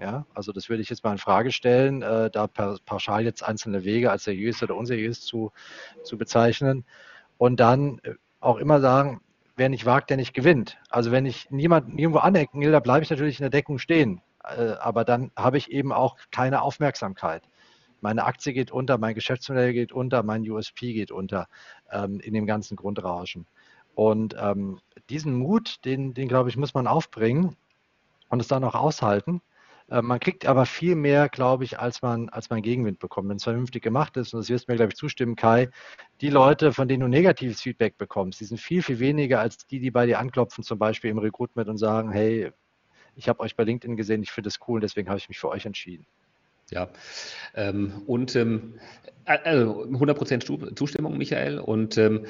[0.00, 3.84] Ja, also das würde ich jetzt mal in Frage stellen, äh, da pauschal jetzt einzelne
[3.84, 5.52] Wege als seriös oder unseriös zu,
[6.02, 6.84] zu bezeichnen.
[7.38, 9.20] Und dann äh, auch immer sagen,
[9.56, 10.78] wer nicht wagt, der nicht gewinnt.
[10.90, 14.20] Also wenn ich niemand nirgendwo anecken will, da bleibe ich natürlich in der Deckung stehen.
[14.44, 17.44] Äh, aber dann habe ich eben auch keine Aufmerksamkeit.
[18.00, 21.46] Meine Aktie geht unter, mein Geschäftsmodell geht unter, mein USP geht unter
[21.90, 23.46] ähm, in dem ganzen Grundrauschen.
[23.94, 24.80] Und ähm,
[25.10, 27.56] diesen Mut, den, den glaube ich, muss man aufbringen
[28.28, 29.40] und es dann auch aushalten.
[29.88, 33.28] Äh, man kriegt aber viel mehr, glaube ich, als man, als man Gegenwind bekommt.
[33.28, 35.68] Wenn es vernünftig gemacht ist, und das wirst du mir, glaube ich, zustimmen, Kai,
[36.20, 39.80] die Leute, von denen du negatives Feedback bekommst, die sind viel, viel weniger als die,
[39.80, 42.50] die bei dir anklopfen, zum Beispiel im Recruitment und sagen, hey,
[43.16, 45.48] ich habe euch bei LinkedIn gesehen, ich finde es cool, deswegen habe ich mich für
[45.48, 46.06] euch entschieden.
[46.70, 46.88] Ja,
[47.54, 48.80] ähm, und ähm,
[49.26, 51.58] also 100% Zustimmung, Michael.
[51.58, 52.26] Und ähm,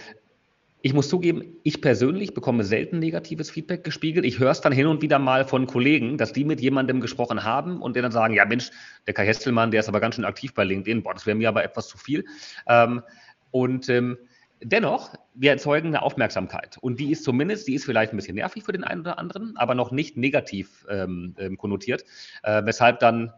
[0.84, 4.26] ich muss zugeben, ich persönlich bekomme selten negatives Feedback gespiegelt.
[4.26, 7.42] Ich höre es dann hin und wieder mal von Kollegen, dass die mit jemandem gesprochen
[7.42, 8.70] haben und dann sagen, ja Mensch,
[9.06, 11.02] der Kai Hestelmann, der ist aber ganz schön aktiv bei LinkedIn.
[11.02, 12.26] Boah, das wäre mir aber etwas zu viel.
[12.68, 13.00] Ähm,
[13.50, 14.18] und ähm,
[14.62, 16.76] dennoch, wir erzeugen eine Aufmerksamkeit.
[16.82, 19.56] Und die ist zumindest, die ist vielleicht ein bisschen nervig für den einen oder anderen,
[19.56, 22.04] aber noch nicht negativ ähm, ähm konnotiert,
[22.42, 23.32] äh, weshalb dann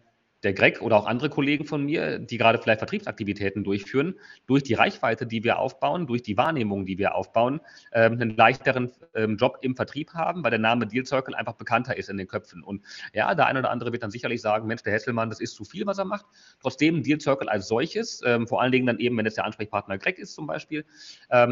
[0.47, 4.15] der Greg oder auch andere Kollegen von mir, die gerade vielleicht Vertriebsaktivitäten durchführen,
[4.47, 7.61] durch die Reichweite, die wir aufbauen, durch die Wahrnehmung, die wir aufbauen,
[7.93, 11.97] ähm, einen leichteren ähm, Job im Vertrieb haben, weil der Name Deal Circle einfach bekannter
[11.97, 12.63] ist in den Köpfen.
[12.63, 12.83] Und
[13.13, 15.65] ja, der eine oder andere wird dann sicherlich sagen, Mensch, der Hesselmann, das ist zu
[15.65, 16.27] viel, was er macht.
[16.63, 19.99] Trotzdem, Deal Circle als solches, ähm, vor allen Dingen dann eben, wenn es der Ansprechpartner
[19.99, 20.85] Greg ist zum Beispiel,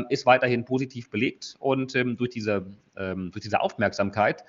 [0.08, 4.44] ist weiterhin positiv belegt und durch diese, durch diese Aufmerksamkeit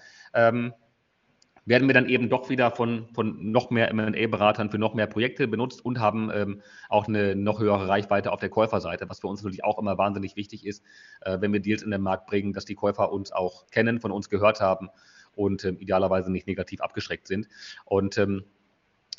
[1.66, 5.48] werden wir dann eben doch wieder von, von noch mehr M&A-Beratern für noch mehr Projekte
[5.48, 9.42] benutzt und haben ähm, auch eine noch höhere Reichweite auf der Käuferseite, was für uns
[9.42, 10.84] natürlich auch immer wahnsinnig wichtig ist,
[11.22, 14.12] äh, wenn wir Deals in den Markt bringen, dass die Käufer uns auch kennen, von
[14.12, 14.90] uns gehört haben
[15.34, 17.48] und ähm, idealerweise nicht negativ abgeschreckt sind.
[17.86, 18.44] Und ähm,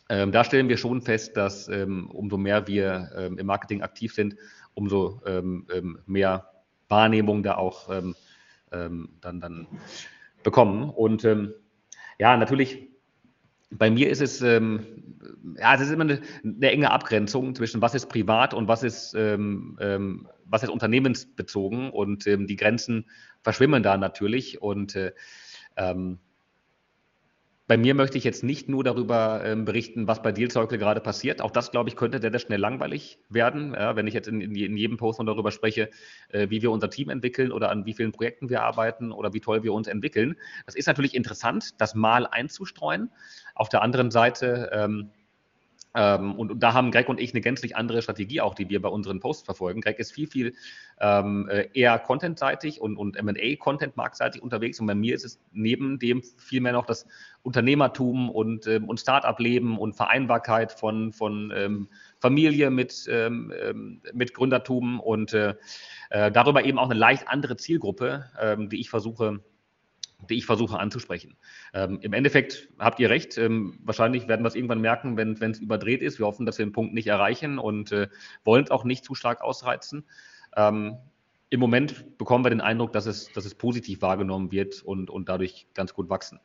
[0.09, 4.15] ähm, da stellen wir schon fest, dass ähm, umso mehr wir ähm, im Marketing aktiv
[4.15, 4.37] sind,
[4.75, 5.67] umso ähm,
[6.07, 6.49] mehr
[6.89, 7.89] Wahrnehmung da auch
[8.71, 9.67] dann, dann
[10.45, 10.91] bekommen.
[10.91, 11.27] Und
[12.19, 12.89] ja, natürlich
[13.71, 14.87] bei mir ist es, ähm,
[15.59, 19.15] ja, es ist immer eine, eine, enge Abgrenzung zwischen was ist privat und was ist,
[19.15, 23.07] ähm, ähm, was ist unternehmensbezogen und ähm, die Grenzen
[23.43, 25.13] verschwimmen da natürlich und äh,
[25.77, 26.19] ähm,
[27.69, 31.43] bei mir möchte ich jetzt nicht nur darüber ähm, berichten, was bei Dealcycle gerade passiert.
[31.43, 34.41] Auch das, glaube ich, könnte sehr, sehr schnell langweilig werden, ja, wenn ich jetzt in,
[34.41, 35.91] in, in, jedem Post noch darüber spreche,
[36.29, 39.41] äh, wie wir unser Team entwickeln oder an wie vielen Projekten wir arbeiten oder wie
[39.41, 40.37] toll wir uns entwickeln.
[40.65, 43.11] Das ist natürlich interessant, das mal einzustreuen.
[43.57, 45.11] Auf der anderen Seite ähm,
[45.97, 48.83] ähm, und, und, da haben Greg und ich eine gänzlich andere Strategie auch, die wir
[48.83, 49.81] bei unseren Posts verfolgen.
[49.81, 50.55] Greg ist viel, viel
[51.01, 56.23] ähm, äh, eher contentseitig und, und M&A-Content-marktseitig unterwegs und bei mir ist es neben dem
[56.37, 57.07] vielmehr noch das
[57.43, 64.35] Unternehmertum und, ähm, und Start-up-Leben und Vereinbarkeit von, von ähm, Familie mit, ähm, ähm, mit
[64.35, 65.55] Gründertum und äh,
[66.11, 69.41] äh, darüber eben auch eine leicht andere Zielgruppe, ähm, die ich versuche
[70.29, 71.37] die ich versuche anzusprechen.
[71.75, 73.37] Ähm, Im Endeffekt habt ihr recht.
[73.39, 76.19] Ähm, wahrscheinlich werden wir es irgendwann merken, wenn es überdreht ist.
[76.19, 78.09] Wir hoffen, dass wir den Punkt nicht erreichen und äh,
[78.45, 80.05] wollen es auch nicht zu stark ausreizen.
[80.57, 80.97] Ähm,
[81.51, 85.29] Im Moment bekommen wir den Eindruck, dass es, dass es positiv wahrgenommen wird und, und
[85.29, 86.41] dadurch ganz gut wachsen.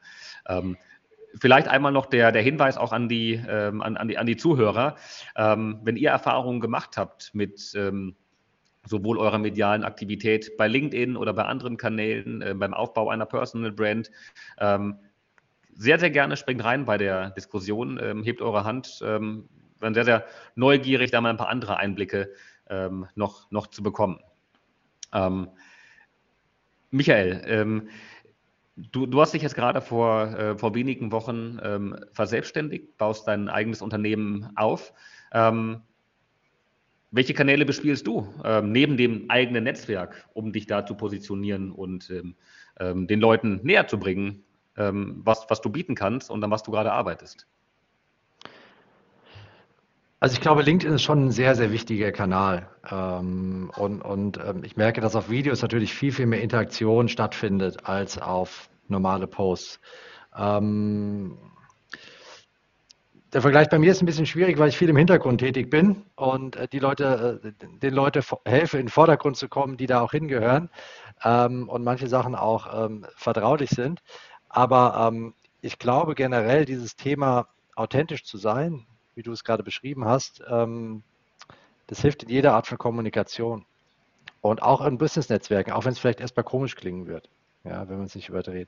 [0.48, 0.78] Ähm,
[1.40, 4.38] vielleicht einmal noch der, der Hinweis auch an die, ähm, an, an, die, an die
[4.38, 4.98] Zuhörer.
[5.36, 7.74] Ähm, wenn ihr Erfahrungen gemacht habt mit
[8.86, 13.72] sowohl eurer medialen Aktivität bei LinkedIn oder bei anderen Kanälen, äh, beim Aufbau einer Personal
[13.72, 14.12] Brand.
[14.60, 14.98] Ähm,
[15.74, 19.02] sehr, sehr gerne springt rein bei der Diskussion, ähm, hebt eure Hand.
[19.04, 19.48] Ähm,
[19.80, 22.32] bin sehr, sehr neugierig, da mal ein paar andere Einblicke
[22.70, 24.20] ähm, noch, noch zu bekommen.
[25.14, 25.50] Ähm,
[26.92, 27.90] Michael, ähm,
[28.76, 33.50] du, du hast dich jetzt gerade vor, äh, vor wenigen Wochen ähm, verselbstständigt, baust dein
[33.50, 34.94] eigenes Unternehmen auf.
[35.34, 35.82] Ähm,
[37.12, 42.10] welche Kanäle bespielst du ähm, neben dem eigenen Netzwerk, um dich da zu positionieren und
[42.10, 42.36] ähm,
[42.80, 44.44] ähm, den Leuten näher zu bringen,
[44.78, 47.48] ähm, was, was du bieten kannst und an was du gerade arbeitest?
[50.22, 52.70] Also ich glaube, LinkedIn ist schon ein sehr, sehr wichtiger Kanal.
[52.90, 57.86] Ähm, und und ähm, ich merke, dass auf Videos natürlich viel, viel mehr Interaktion stattfindet
[57.86, 59.82] als auf normale Posts.
[60.38, 61.38] Ähm,
[63.34, 66.04] der Vergleich bei mir ist ein bisschen schwierig, weil ich viel im Hintergrund tätig bin
[66.16, 70.02] und äh, die Leute, äh, den Leuten helfe, in den Vordergrund zu kommen, die da
[70.02, 70.70] auch hingehören
[71.24, 74.02] ähm, und manche Sachen auch ähm, vertraulich sind.
[74.50, 80.06] Aber ähm, ich glaube generell, dieses Thema authentisch zu sein, wie du es gerade beschrieben
[80.06, 81.04] hast, ähm,
[81.88, 83.66] das hilft in jeder Art von Kommunikation.
[84.42, 87.30] Und auch in Business-Netzwerken, auch wenn es vielleicht erstmal komisch klingen wird,
[87.64, 88.68] ja, wenn man es nicht überdreht.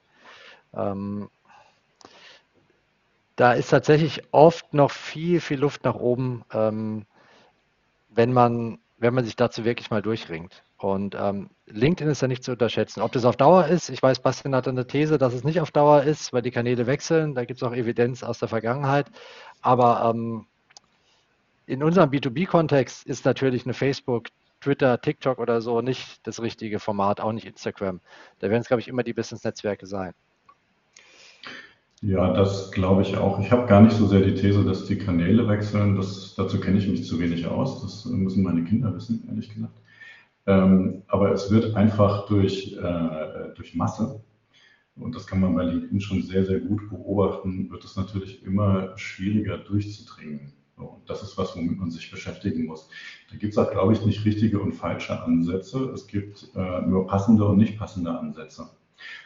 [3.36, 7.06] Da ist tatsächlich oft noch viel, viel Luft nach oben, ähm,
[8.10, 10.63] wenn, man, wenn man sich dazu wirklich mal durchringt.
[10.78, 13.02] Und ähm, LinkedIn ist ja nicht zu unterschätzen.
[13.02, 15.72] Ob das auf Dauer ist, ich weiß, Bastian hat eine These, dass es nicht auf
[15.72, 17.36] Dauer ist, weil die Kanäle wechseln.
[17.36, 19.08] Da gibt es auch Evidenz aus der Vergangenheit.
[19.62, 20.46] Aber ähm,
[21.65, 24.28] in unserem B2B-Kontext ist natürlich eine Facebook,
[24.60, 28.02] Twitter, TikTok oder so nicht das richtige Format, auch nicht Instagram.
[28.39, 30.13] Da werden es, glaube ich, immer die Business-Netzwerke sein.
[32.06, 33.39] Ja, das glaube ich auch.
[33.39, 35.96] Ich habe gar nicht so sehr die These, dass die Kanäle wechseln.
[35.96, 37.82] Das, dazu kenne ich mich zu wenig aus.
[37.82, 39.80] Das müssen meine Kinder wissen, ehrlich gesagt.
[40.46, 44.22] Ähm, aber es wird einfach durch, äh, durch Masse,
[44.98, 48.98] und das kann man bei LinkedIn schon sehr, sehr gut beobachten, wird es natürlich immer
[48.98, 50.52] schwieriger durchzudringen.
[50.76, 52.89] Und das ist was, womit man sich beschäftigen muss.
[53.32, 55.92] Da gibt es auch, glaube ich, nicht richtige und falsche Ansätze.
[55.94, 58.70] Es gibt äh, nur passende und nicht passende Ansätze.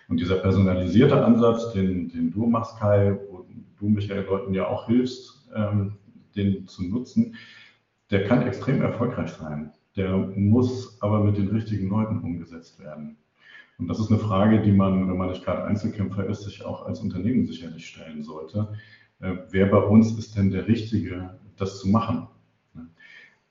[0.07, 3.45] Und dieser personalisierte Ansatz, den, den du machst, Kai, wo
[3.79, 5.93] du Michael Leuten ja auch hilfst, ähm,
[6.35, 7.35] den zu nutzen,
[8.11, 9.71] der kann extrem erfolgreich sein.
[9.95, 13.17] Der muss aber mit den richtigen Leuten umgesetzt werden.
[13.77, 16.85] Und das ist eine Frage, die man, wenn man nicht gerade Einzelkämpfer ist, sich auch
[16.85, 18.73] als Unternehmen sicherlich stellen sollte.
[19.19, 22.27] Äh, wer bei uns ist denn der Richtige, das zu machen?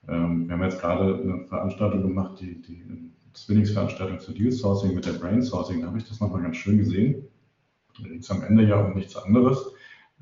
[0.07, 5.05] Ähm, wir haben jetzt gerade eine Veranstaltung gemacht, die, die Zwillingsveranstaltung zu Deal Sourcing mit
[5.05, 7.27] der Brain Sourcing, da habe ich das nochmal ganz schön gesehen.
[8.01, 9.73] Da geht es am Ende ja um nichts anderes,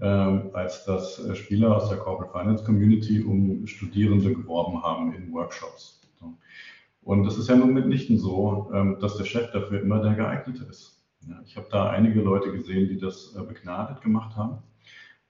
[0.01, 5.31] ähm, als dass äh, Spieler aus der Corporate Finance Community um Studierende geworben haben in
[5.33, 6.01] Workshops.
[7.05, 10.63] Und es ist ja nun mitnichten so, ähm, dass der Chef dafür immer der geeignete
[10.65, 11.03] ist.
[11.27, 14.57] Ja, ich habe da einige Leute gesehen, die das äh, begnadet gemacht haben.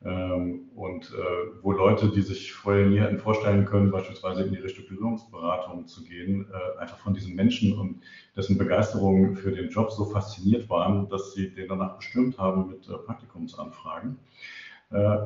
[0.06, 4.60] Ähm, und äh, wo Leute, die sich vorher nie hätten vorstellen können, beispielsweise in die
[4.60, 8.02] Restrukturierungsberatung zu gehen, äh, einfach von diesen Menschen und
[8.38, 12.88] dessen Begeisterung für den Job so fasziniert waren, dass sie den danach bestimmt haben mit
[12.88, 14.20] äh, Praktikumsanfragen.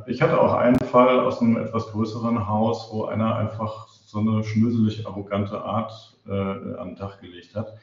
[0.07, 4.41] Ich hatte auch einen Fall aus einem etwas größeren Haus, wo einer einfach so eine
[4.43, 7.73] schnöselig arrogante Art an den Tag gelegt hat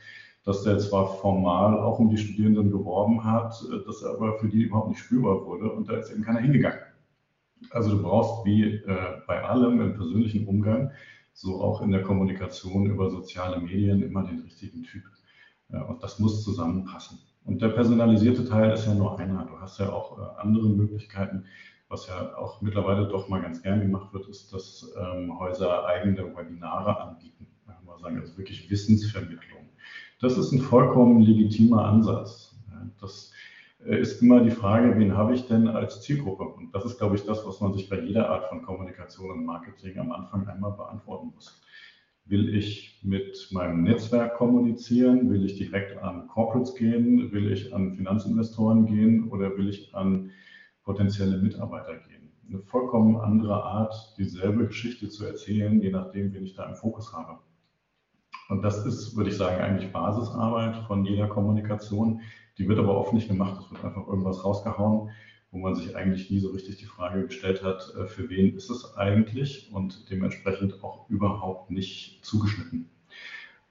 [0.46, 3.52] dass der zwar formal auch um die Studierenden geworben hat,
[3.84, 6.78] dass er aber für die überhaupt nicht spürbar wurde und da ist eben keiner hingegangen.
[7.70, 10.92] Also du brauchst wie äh, bei allem im persönlichen Umgang,
[11.32, 15.02] so auch in der Kommunikation über soziale Medien immer den richtigen Typ.
[15.72, 17.18] Ja, und das muss zusammenpassen.
[17.44, 19.46] Und der personalisierte Teil ist ja nur einer.
[19.46, 21.44] Du hast ja auch äh, andere Möglichkeiten.
[21.88, 26.36] Was ja auch mittlerweile doch mal ganz gern gemacht wird, ist, dass ähm, Häuser eigene
[26.36, 27.46] Webinare anbieten.
[27.84, 29.65] Mal sagen, also wirklich Wissensvermittlung.
[30.20, 32.56] Das ist ein vollkommen legitimer Ansatz.
[33.00, 33.32] Das
[33.84, 36.44] äh, ist immer die Frage, wen habe ich denn als Zielgruppe?
[36.44, 39.44] Und das ist, glaube ich, das, was man sich bei jeder Art von Kommunikation und
[39.44, 41.62] Marketing am Anfang einmal beantworten muss.
[42.24, 45.30] Will ich mit meinem Netzwerk kommunizieren?
[45.30, 47.30] Will ich direkt an Corporates gehen?
[47.30, 49.28] Will ich an Finanzinvestoren gehen?
[49.30, 50.30] Oder will ich an
[50.82, 52.32] potenzielle Mitarbeiter gehen?
[52.48, 57.12] Eine vollkommen andere Art, dieselbe Geschichte zu erzählen, je nachdem, wen ich da im Fokus
[57.12, 57.38] habe.
[58.48, 62.20] Und das ist, würde ich sagen, eigentlich Basisarbeit von jeder Kommunikation.
[62.58, 63.60] Die wird aber oft nicht gemacht.
[63.64, 65.10] Es wird einfach irgendwas rausgehauen
[65.56, 68.70] wo man sich eigentlich nie so richtig die Frage gestellt hat, äh, für wen ist
[68.70, 72.90] es eigentlich und dementsprechend auch überhaupt nicht zugeschnitten.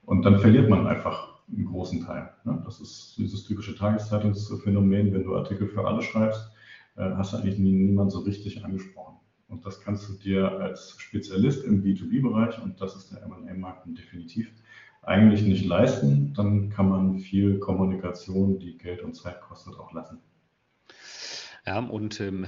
[0.04, 2.32] Und dann verliert man einfach einen großen Teil.
[2.44, 2.60] Ne?
[2.64, 6.50] Das ist dieses typische Tageszeitungsphänomen, wenn du Artikel für alle schreibst,
[6.96, 9.16] äh, hast du eigentlich niemand so richtig angesprochen.
[9.48, 14.50] Und das kannst du dir als Spezialist im B2B-Bereich, und das ist der M&A-Markt definitiv,
[15.06, 16.34] eigentlich nicht leisten.
[16.34, 20.18] Dann kann man viel Kommunikation, die Geld und Zeit kostet, auch lassen.
[21.64, 22.46] Ja, und ähm,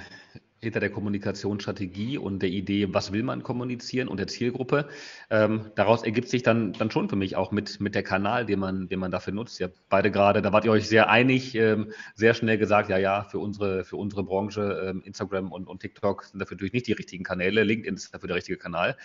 [0.60, 4.88] hinter der Kommunikationsstrategie und der Idee, was will man kommunizieren und der Zielgruppe,
[5.30, 8.58] ähm, daraus ergibt sich dann, dann schon für mich auch mit, mit der Kanal, den
[8.58, 9.60] man, den man dafür nutzt.
[9.60, 13.22] Ja, beide gerade, da wart ihr euch sehr einig, ähm, sehr schnell gesagt, ja, ja,
[13.22, 16.92] für unsere, für unsere Branche, ähm, Instagram und, und TikTok sind dafür natürlich nicht die
[16.92, 18.96] richtigen Kanäle, LinkedIn ist dafür der richtige Kanal.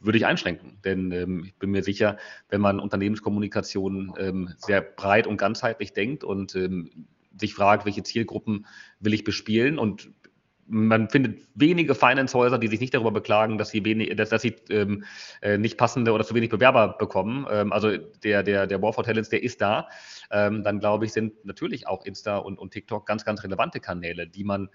[0.00, 0.78] Würde ich einschränken.
[0.84, 2.18] Denn ähm, ich bin mir sicher,
[2.48, 7.06] wenn man Unternehmenskommunikation ähm, sehr breit und ganzheitlich denkt und ähm,
[7.38, 8.66] sich fragt, welche Zielgruppen
[9.00, 10.10] will ich bespielen und
[10.68, 14.56] man findet wenige Finance-Häuser, die sich nicht darüber beklagen, dass sie, wenig, dass, dass sie
[14.70, 15.04] ähm,
[15.40, 17.46] äh, nicht passende oder zu wenig Bewerber bekommen.
[17.50, 19.88] Ähm, also der, der, der War for Talents, der ist da.
[20.30, 24.26] Ähm, dann glaube ich, sind natürlich auch Insta und, und TikTok ganz, ganz relevante Kanäle,
[24.26, 24.68] die man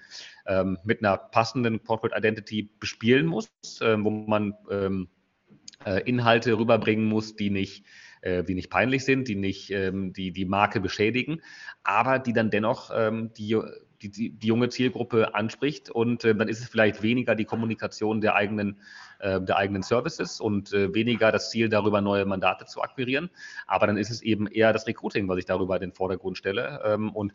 [0.45, 3.49] ähm, mit einer passenden Corporate Identity bespielen muss,
[3.81, 5.09] äh, wo man ähm,
[5.85, 7.85] äh, Inhalte rüberbringen muss, die nicht
[8.21, 11.41] äh, die nicht peinlich sind, die nicht ähm, die, die Marke beschädigen,
[11.83, 13.59] aber die dann dennoch ähm, die,
[14.09, 15.89] die, die junge Zielgruppe anspricht.
[15.89, 18.81] Und äh, dann ist es vielleicht weniger die Kommunikation der eigenen,
[19.19, 23.29] äh, der eigenen Services und äh, weniger das Ziel, darüber neue Mandate zu akquirieren,
[23.67, 26.81] aber dann ist es eben eher das Recruiting, was ich darüber in den Vordergrund stelle.
[26.85, 27.33] Ähm, und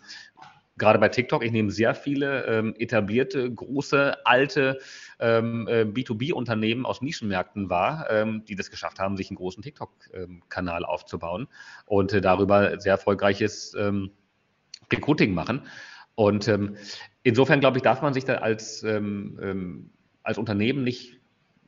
[0.79, 4.79] gerade bei TikTok, ich nehme sehr viele ähm, etablierte, große, alte
[5.19, 10.85] ähm, äh, B2B-Unternehmen aus Nischenmärkten wahr, ähm, die das geschafft haben, sich einen großen TikTok-Kanal
[10.85, 11.49] aufzubauen
[11.87, 14.11] und äh, darüber sehr erfolgreiches ähm,
[14.93, 15.63] Recruiting machen.
[16.17, 16.77] Und ähm,
[17.23, 19.91] insofern, glaube ich, darf man sich da als, ähm,
[20.23, 21.16] als Unternehmen nicht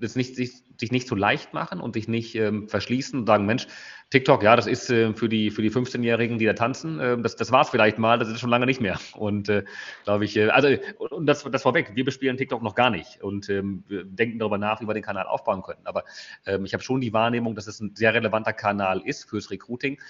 [0.00, 3.46] das nicht, sich, sich nicht so leicht machen und sich nicht ähm, verschließen und sagen,
[3.46, 3.66] Mensch,
[4.10, 7.36] TikTok, ja, das ist äh, für die, für die 15-Jährigen, die da tanzen, äh, das,
[7.36, 8.98] das war es vielleicht mal, das ist schon lange nicht mehr.
[9.16, 9.64] Und äh,
[10.04, 10.68] glaube ich, äh, also,
[11.10, 14.80] und das, das vorweg, wir bespielen TikTok noch gar nicht und ähm, denken darüber nach,
[14.80, 15.82] wie wir den Kanal aufbauen können.
[15.84, 16.04] Aber
[16.46, 20.00] ähm, ich habe schon die Wahrnehmung, dass es ein sehr relevanter Kanal ist fürs Recruiting.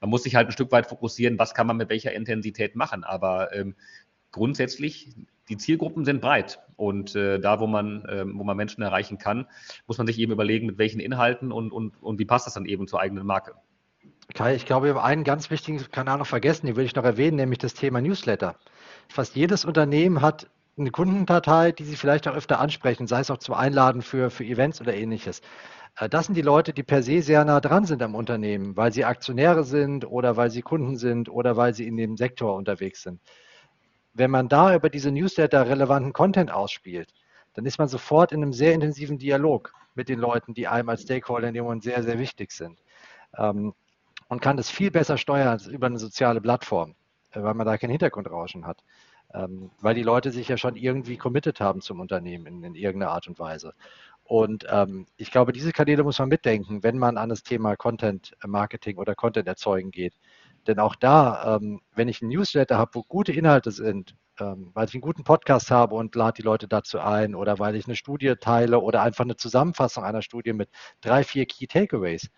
[0.00, 3.04] Man muss sich halt ein Stück weit fokussieren, was kann man mit welcher Intensität machen.
[3.04, 3.74] Aber ähm,
[4.32, 5.14] grundsätzlich
[5.48, 9.46] die Zielgruppen sind breit und äh, da, wo man, äh, wo man Menschen erreichen kann,
[9.86, 12.66] muss man sich eben überlegen, mit welchen Inhalten und, und, und wie passt das dann
[12.66, 13.54] eben zur eigenen Marke.
[14.34, 17.04] Kai, ich glaube, wir haben einen ganz wichtigen Kanal noch vergessen, den will ich noch
[17.04, 18.56] erwähnen, nämlich das Thema Newsletter.
[19.08, 20.48] Fast jedes Unternehmen hat
[20.78, 24.44] eine Kundendatei, die sie vielleicht auch öfter ansprechen, sei es auch zum Einladen für, für
[24.44, 25.40] Events oder ähnliches.
[25.96, 28.92] Äh, das sind die Leute, die per se sehr nah dran sind am Unternehmen, weil
[28.92, 33.02] sie Aktionäre sind oder weil sie Kunden sind oder weil sie in dem Sektor unterwegs
[33.02, 33.20] sind
[34.16, 37.12] wenn man da über diese Newsletter relevanten Content ausspielt,
[37.54, 41.02] dann ist man sofort in einem sehr intensiven Dialog mit den Leuten, die einem als
[41.02, 42.78] Stakeholder in dem Moment sehr, sehr wichtig sind.
[43.36, 43.74] Ähm,
[44.28, 46.94] und kann das viel besser steuern als über eine soziale Plattform,
[47.32, 48.82] äh, weil man da kein Hintergrundrauschen hat.
[49.34, 53.12] Ähm, weil die Leute sich ja schon irgendwie committed haben zum Unternehmen in, in irgendeiner
[53.12, 53.74] Art und Weise.
[54.24, 58.36] Und ähm, ich glaube, diese Kanäle muss man mitdenken, wenn man an das Thema Content
[58.44, 60.14] Marketing oder Content erzeugen geht.
[60.66, 64.88] Denn auch da, ähm, wenn ich einen Newsletter habe, wo gute Inhalte sind, ähm, weil
[64.88, 67.96] ich einen guten Podcast habe und lade die Leute dazu ein oder weil ich eine
[67.96, 70.68] Studie teile oder einfach eine Zusammenfassung einer Studie mit
[71.00, 72.28] drei, vier Key Takeaways,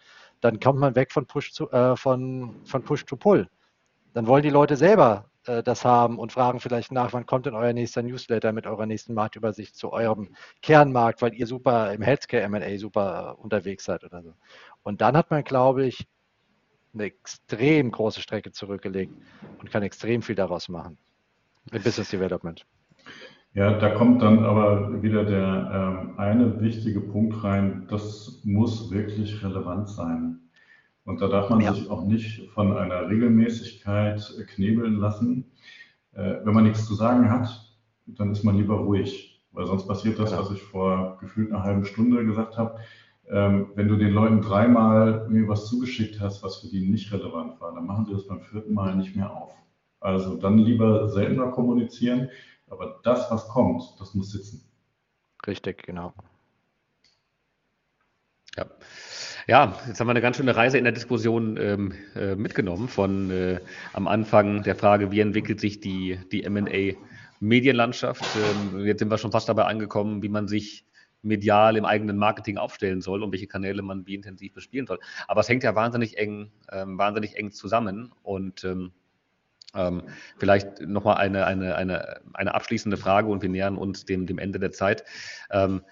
[0.41, 3.49] dann kommt man weg von Push, zu, äh, von, von Push to Pull.
[4.14, 7.55] Dann wollen die Leute selber äh, das haben und fragen vielleicht nach, wann kommt denn
[7.55, 12.43] euer nächster Newsletter mit eurer nächsten Marktübersicht zu eurem Kernmarkt, weil ihr super im Healthcare
[12.45, 14.35] M&A super unterwegs seid oder so.
[14.83, 16.07] Und dann hat man, glaube ich,
[16.99, 19.12] eine extrem große Strecke zurückgelegt
[19.59, 20.99] und kann extrem viel daraus machen
[21.72, 22.64] im Business Development.
[23.55, 29.42] Ja, da kommt dann aber wieder der ähm, eine wichtige Punkt rein, das muss wirklich
[29.42, 30.40] relevant sein.
[31.05, 31.72] Und da darf man ja.
[31.72, 35.46] sich auch nicht von einer Regelmäßigkeit knebeln lassen.
[36.12, 37.49] Äh, wenn man nichts zu sagen hat,
[38.07, 40.38] dann ist man lieber ruhig, weil sonst passiert das, ja.
[40.38, 42.78] was ich vor gefühlt einer halben Stunde gesagt habe.
[43.31, 47.61] Ähm, wenn du den Leuten dreimal mir was zugeschickt hast, was für die nicht relevant
[47.61, 49.55] war, dann machen sie das beim vierten Mal nicht mehr auf.
[50.01, 52.31] Also dann lieber seltener kommunizieren,
[52.68, 54.64] aber das, was kommt, das muss sitzen.
[55.47, 56.14] Richtig, genau.
[58.57, 58.66] Ja.
[59.47, 63.31] Ja, jetzt haben wir eine ganz schöne Reise in der Diskussion ähm, äh, mitgenommen von
[63.31, 63.61] äh,
[63.95, 68.26] am Anfang der Frage, wie entwickelt sich die, die MA-Medienlandschaft.
[68.37, 70.85] Ähm, jetzt sind wir schon fast dabei angekommen, wie man sich
[71.23, 74.99] medial im eigenen Marketing aufstellen soll und welche Kanäle man wie intensiv bespielen soll.
[75.27, 78.93] Aber es hängt ja wahnsinnig eng, ähm, wahnsinnig eng zusammen und ähm,
[79.75, 80.03] ähm,
[80.39, 84.59] vielleicht nochmal eine, eine, eine, eine abschließende Frage und wir nähern uns dem, dem Ende
[84.59, 85.05] der Zeit.
[85.51, 85.83] Ähm,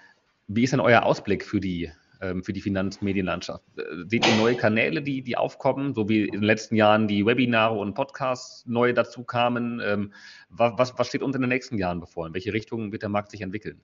[0.48, 3.62] wie ist denn euer Ausblick für die, ähm, für die Finanzmedienlandschaft.
[3.76, 7.26] Äh, seht ihr neue Kanäle, die, die aufkommen, so wie in den letzten Jahren die
[7.26, 9.82] Webinare und Podcasts neu dazu kamen?
[9.84, 10.12] Ähm,
[10.48, 12.26] was, was steht uns in den nächsten Jahren bevor?
[12.26, 13.82] In welche Richtung wird der Markt sich entwickeln?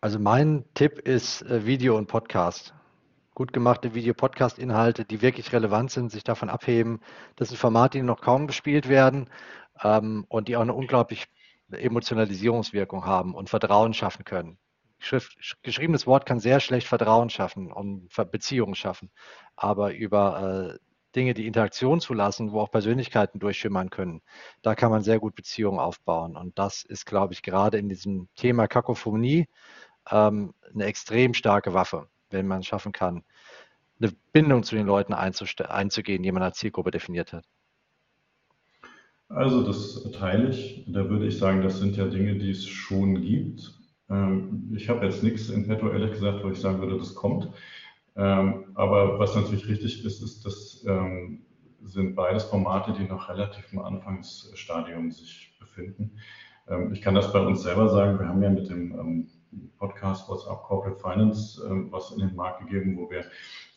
[0.00, 2.72] Also mein Tipp ist äh, Video und Podcast.
[3.34, 7.00] Gut gemachte Video-Podcast-Inhalte, die wirklich relevant sind, sich davon abheben.
[7.34, 9.28] Das sind Formate, die noch kaum gespielt werden
[9.82, 11.26] ähm, und die auch eine unglaublich
[11.72, 14.58] Emotionalisierungswirkung haben und Vertrauen schaffen können.
[15.00, 19.10] Schrift, geschriebenes Wort kann sehr schlecht Vertrauen schaffen und Beziehungen schaffen,
[19.56, 20.78] aber über äh,
[21.16, 24.22] Dinge, die Interaktion zulassen, wo auch Persönlichkeiten durchschimmern können,
[24.62, 26.36] da kann man sehr gut Beziehungen aufbauen.
[26.36, 29.48] Und das ist, glaube ich, gerade in diesem Thema Kakophonie
[30.10, 33.24] ähm, eine extrem starke Waffe, wenn man es schaffen kann,
[34.00, 37.44] eine Bindung zu den Leuten einzugehen, die man als Zielgruppe definiert hat.
[39.28, 40.84] Also das teile ich.
[40.86, 43.74] Da würde ich sagen, das sind ja Dinge, die es schon gibt.
[44.08, 47.50] Ähm, ich habe jetzt nichts in petto, ehrlich gesagt, wo ich sagen würde, das kommt.
[48.16, 51.42] Ähm, aber was natürlich richtig ist, ist, das ähm,
[51.82, 56.18] sind beides Formate, die noch relativ im Anfangsstadium sich befinden.
[56.92, 58.18] Ich kann das bei uns selber sagen.
[58.18, 59.26] Wir haben ja mit dem
[59.78, 63.24] Podcast WhatsApp Corporate Finance was in den Markt gegeben, wo wir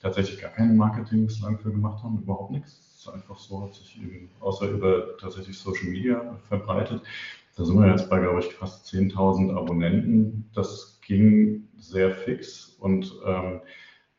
[0.02, 4.00] tatsächlich gar kein Marketing bislang für gemacht haben, überhaupt nichts ist einfach so, hat sich
[4.02, 7.02] eben außer über tatsächlich Social Media verbreitet.
[7.56, 10.50] Da sind wir jetzt bei, glaube ich, fast 10.000 Abonnenten.
[10.54, 13.62] Das ging sehr fix und ähm,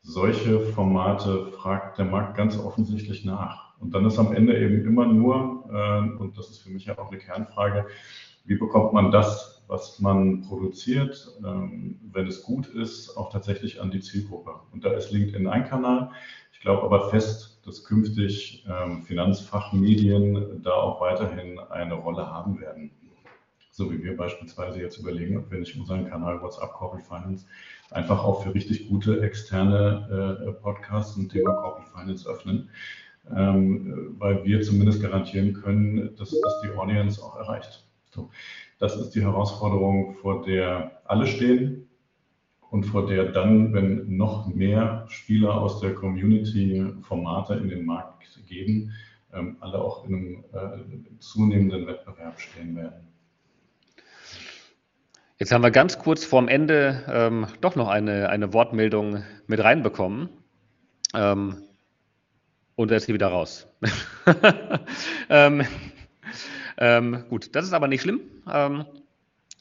[0.01, 3.79] solche Formate fragt der Markt ganz offensichtlich nach.
[3.79, 6.97] Und dann ist am Ende eben immer nur, äh, und das ist für mich ja
[6.97, 7.87] auch eine Kernfrage,
[8.45, 13.91] wie bekommt man das, was man produziert, ähm, wenn es gut ist, auch tatsächlich an
[13.91, 14.51] die Zielgruppe?
[14.71, 16.11] Und da ist LinkedIn ein Kanal.
[16.51, 22.91] Ich glaube aber fest, dass künftig ähm, Finanzfachmedien da auch weiterhin eine Rolle haben werden.
[23.71, 27.47] So wie wir beispielsweise jetzt überlegen, ob wir nicht unseren Kanal WhatsApp Corporate Finance
[27.89, 32.69] einfach auch für richtig gute externe äh, Podcasts zum Thema Corporate Finance öffnen,
[33.35, 37.87] ähm, weil wir zumindest garantieren können, dass das die Audience auch erreicht.
[38.13, 38.29] So,
[38.79, 41.89] das ist die Herausforderung, vor der alle stehen,
[42.73, 48.27] und vor der dann, wenn noch mehr Spieler aus der Community Formate in den Markt
[48.47, 48.91] geben,
[49.31, 53.07] ähm, alle auch in einem äh, zunehmenden Wettbewerb stehen werden.
[55.37, 60.29] Jetzt haben wir ganz kurz vorm Ende ähm, doch noch eine, eine Wortmeldung mit reinbekommen.
[61.13, 61.61] Ähm,
[62.75, 63.67] und er ist hier wieder raus.
[65.29, 65.61] ähm,
[66.77, 68.21] ähm, gut, das ist aber nicht schlimm.
[68.51, 68.85] Ähm,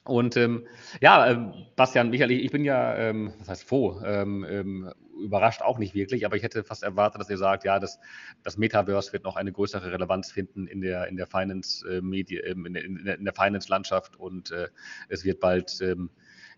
[0.04, 0.66] und ähm,
[1.00, 4.92] ja, ähm, Bastian, Michael, ich bin ja, ähm, was heißt froh, ähm, ähm,
[5.22, 8.00] überrascht auch nicht wirklich, aber ich hätte fast erwartet, dass ihr sagt, ja, das,
[8.42, 12.66] das Metaverse wird noch eine größere Relevanz finden in der, in der Finance, äh, ähm,
[12.66, 14.68] in, in, in, der Finance-Landschaft und äh,
[15.08, 15.80] es wird bald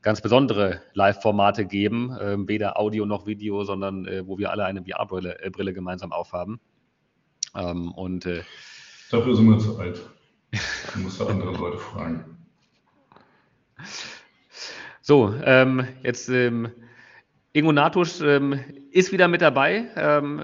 [0.00, 2.10] ganz besondere Live-Formate geben,
[2.46, 6.60] weder Audio noch Video, sondern äh, wo wir alle eine VR-Brille äh, Brille gemeinsam aufhaben.
[7.54, 8.42] und äh,
[9.10, 10.00] Dafür sind wir zu alt.
[10.92, 12.36] Du musst andere Leute fragen.
[15.00, 16.70] So, ähm, jetzt ähm,
[17.52, 18.58] Ingo Natusch ähm,
[18.90, 19.88] ist wieder mit dabei.
[19.96, 20.42] Ähm,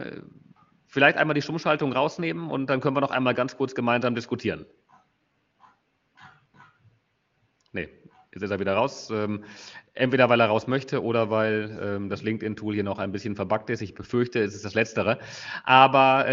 [0.87, 4.67] vielleicht einmal die Stummschaltung rausnehmen und dann können wir noch einmal ganz kurz gemeinsam diskutieren.
[7.73, 7.89] Nee,
[8.33, 9.11] jetzt ist er wieder raus.
[9.11, 9.45] Ähm,
[9.95, 13.71] entweder weil er raus möchte oder weil ähm, das LinkedIn-Tool hier noch ein bisschen verbuggt
[13.71, 13.81] ist.
[13.81, 15.19] Ich befürchte, es ist das Letztere.
[15.65, 16.27] Aber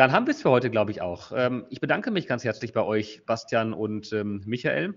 [0.00, 1.30] dann haben wir es für heute, glaube ich, auch.
[1.68, 4.10] ich bedanke mich ganz herzlich bei euch, Bastian und
[4.46, 4.94] Michael.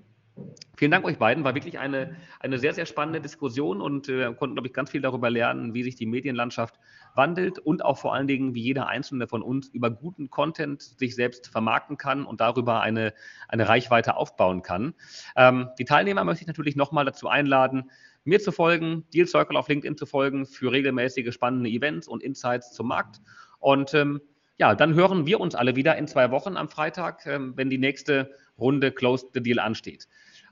[0.77, 1.43] Vielen Dank euch beiden.
[1.43, 5.01] War wirklich eine, eine sehr, sehr spannende Diskussion und äh, konnten, glaube ich, ganz viel
[5.01, 6.79] darüber lernen, wie sich die Medienlandschaft
[7.15, 11.15] wandelt und auch vor allen Dingen, wie jeder Einzelne von uns über guten Content sich
[11.15, 13.13] selbst vermarkten kann und darüber eine,
[13.49, 14.93] eine Reichweite aufbauen kann.
[15.35, 17.91] Ähm, die Teilnehmer möchte ich natürlich nochmal dazu einladen,
[18.23, 22.71] mir zu folgen, Deal Circle auf LinkedIn zu folgen für regelmäßige spannende Events und Insights
[22.71, 23.21] zum Markt.
[23.59, 24.21] Und ähm,
[24.57, 27.77] ja, dann hören wir uns alle wieder in zwei Wochen am Freitag, ähm, wenn die
[27.77, 30.07] nächste Runde Closed the Deal ansteht.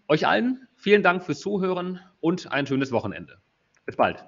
[0.08, 3.40] Euch allen vielen Dank fürs Zuhören und ein schönes Wochenende.
[3.86, 4.26] Bis bald.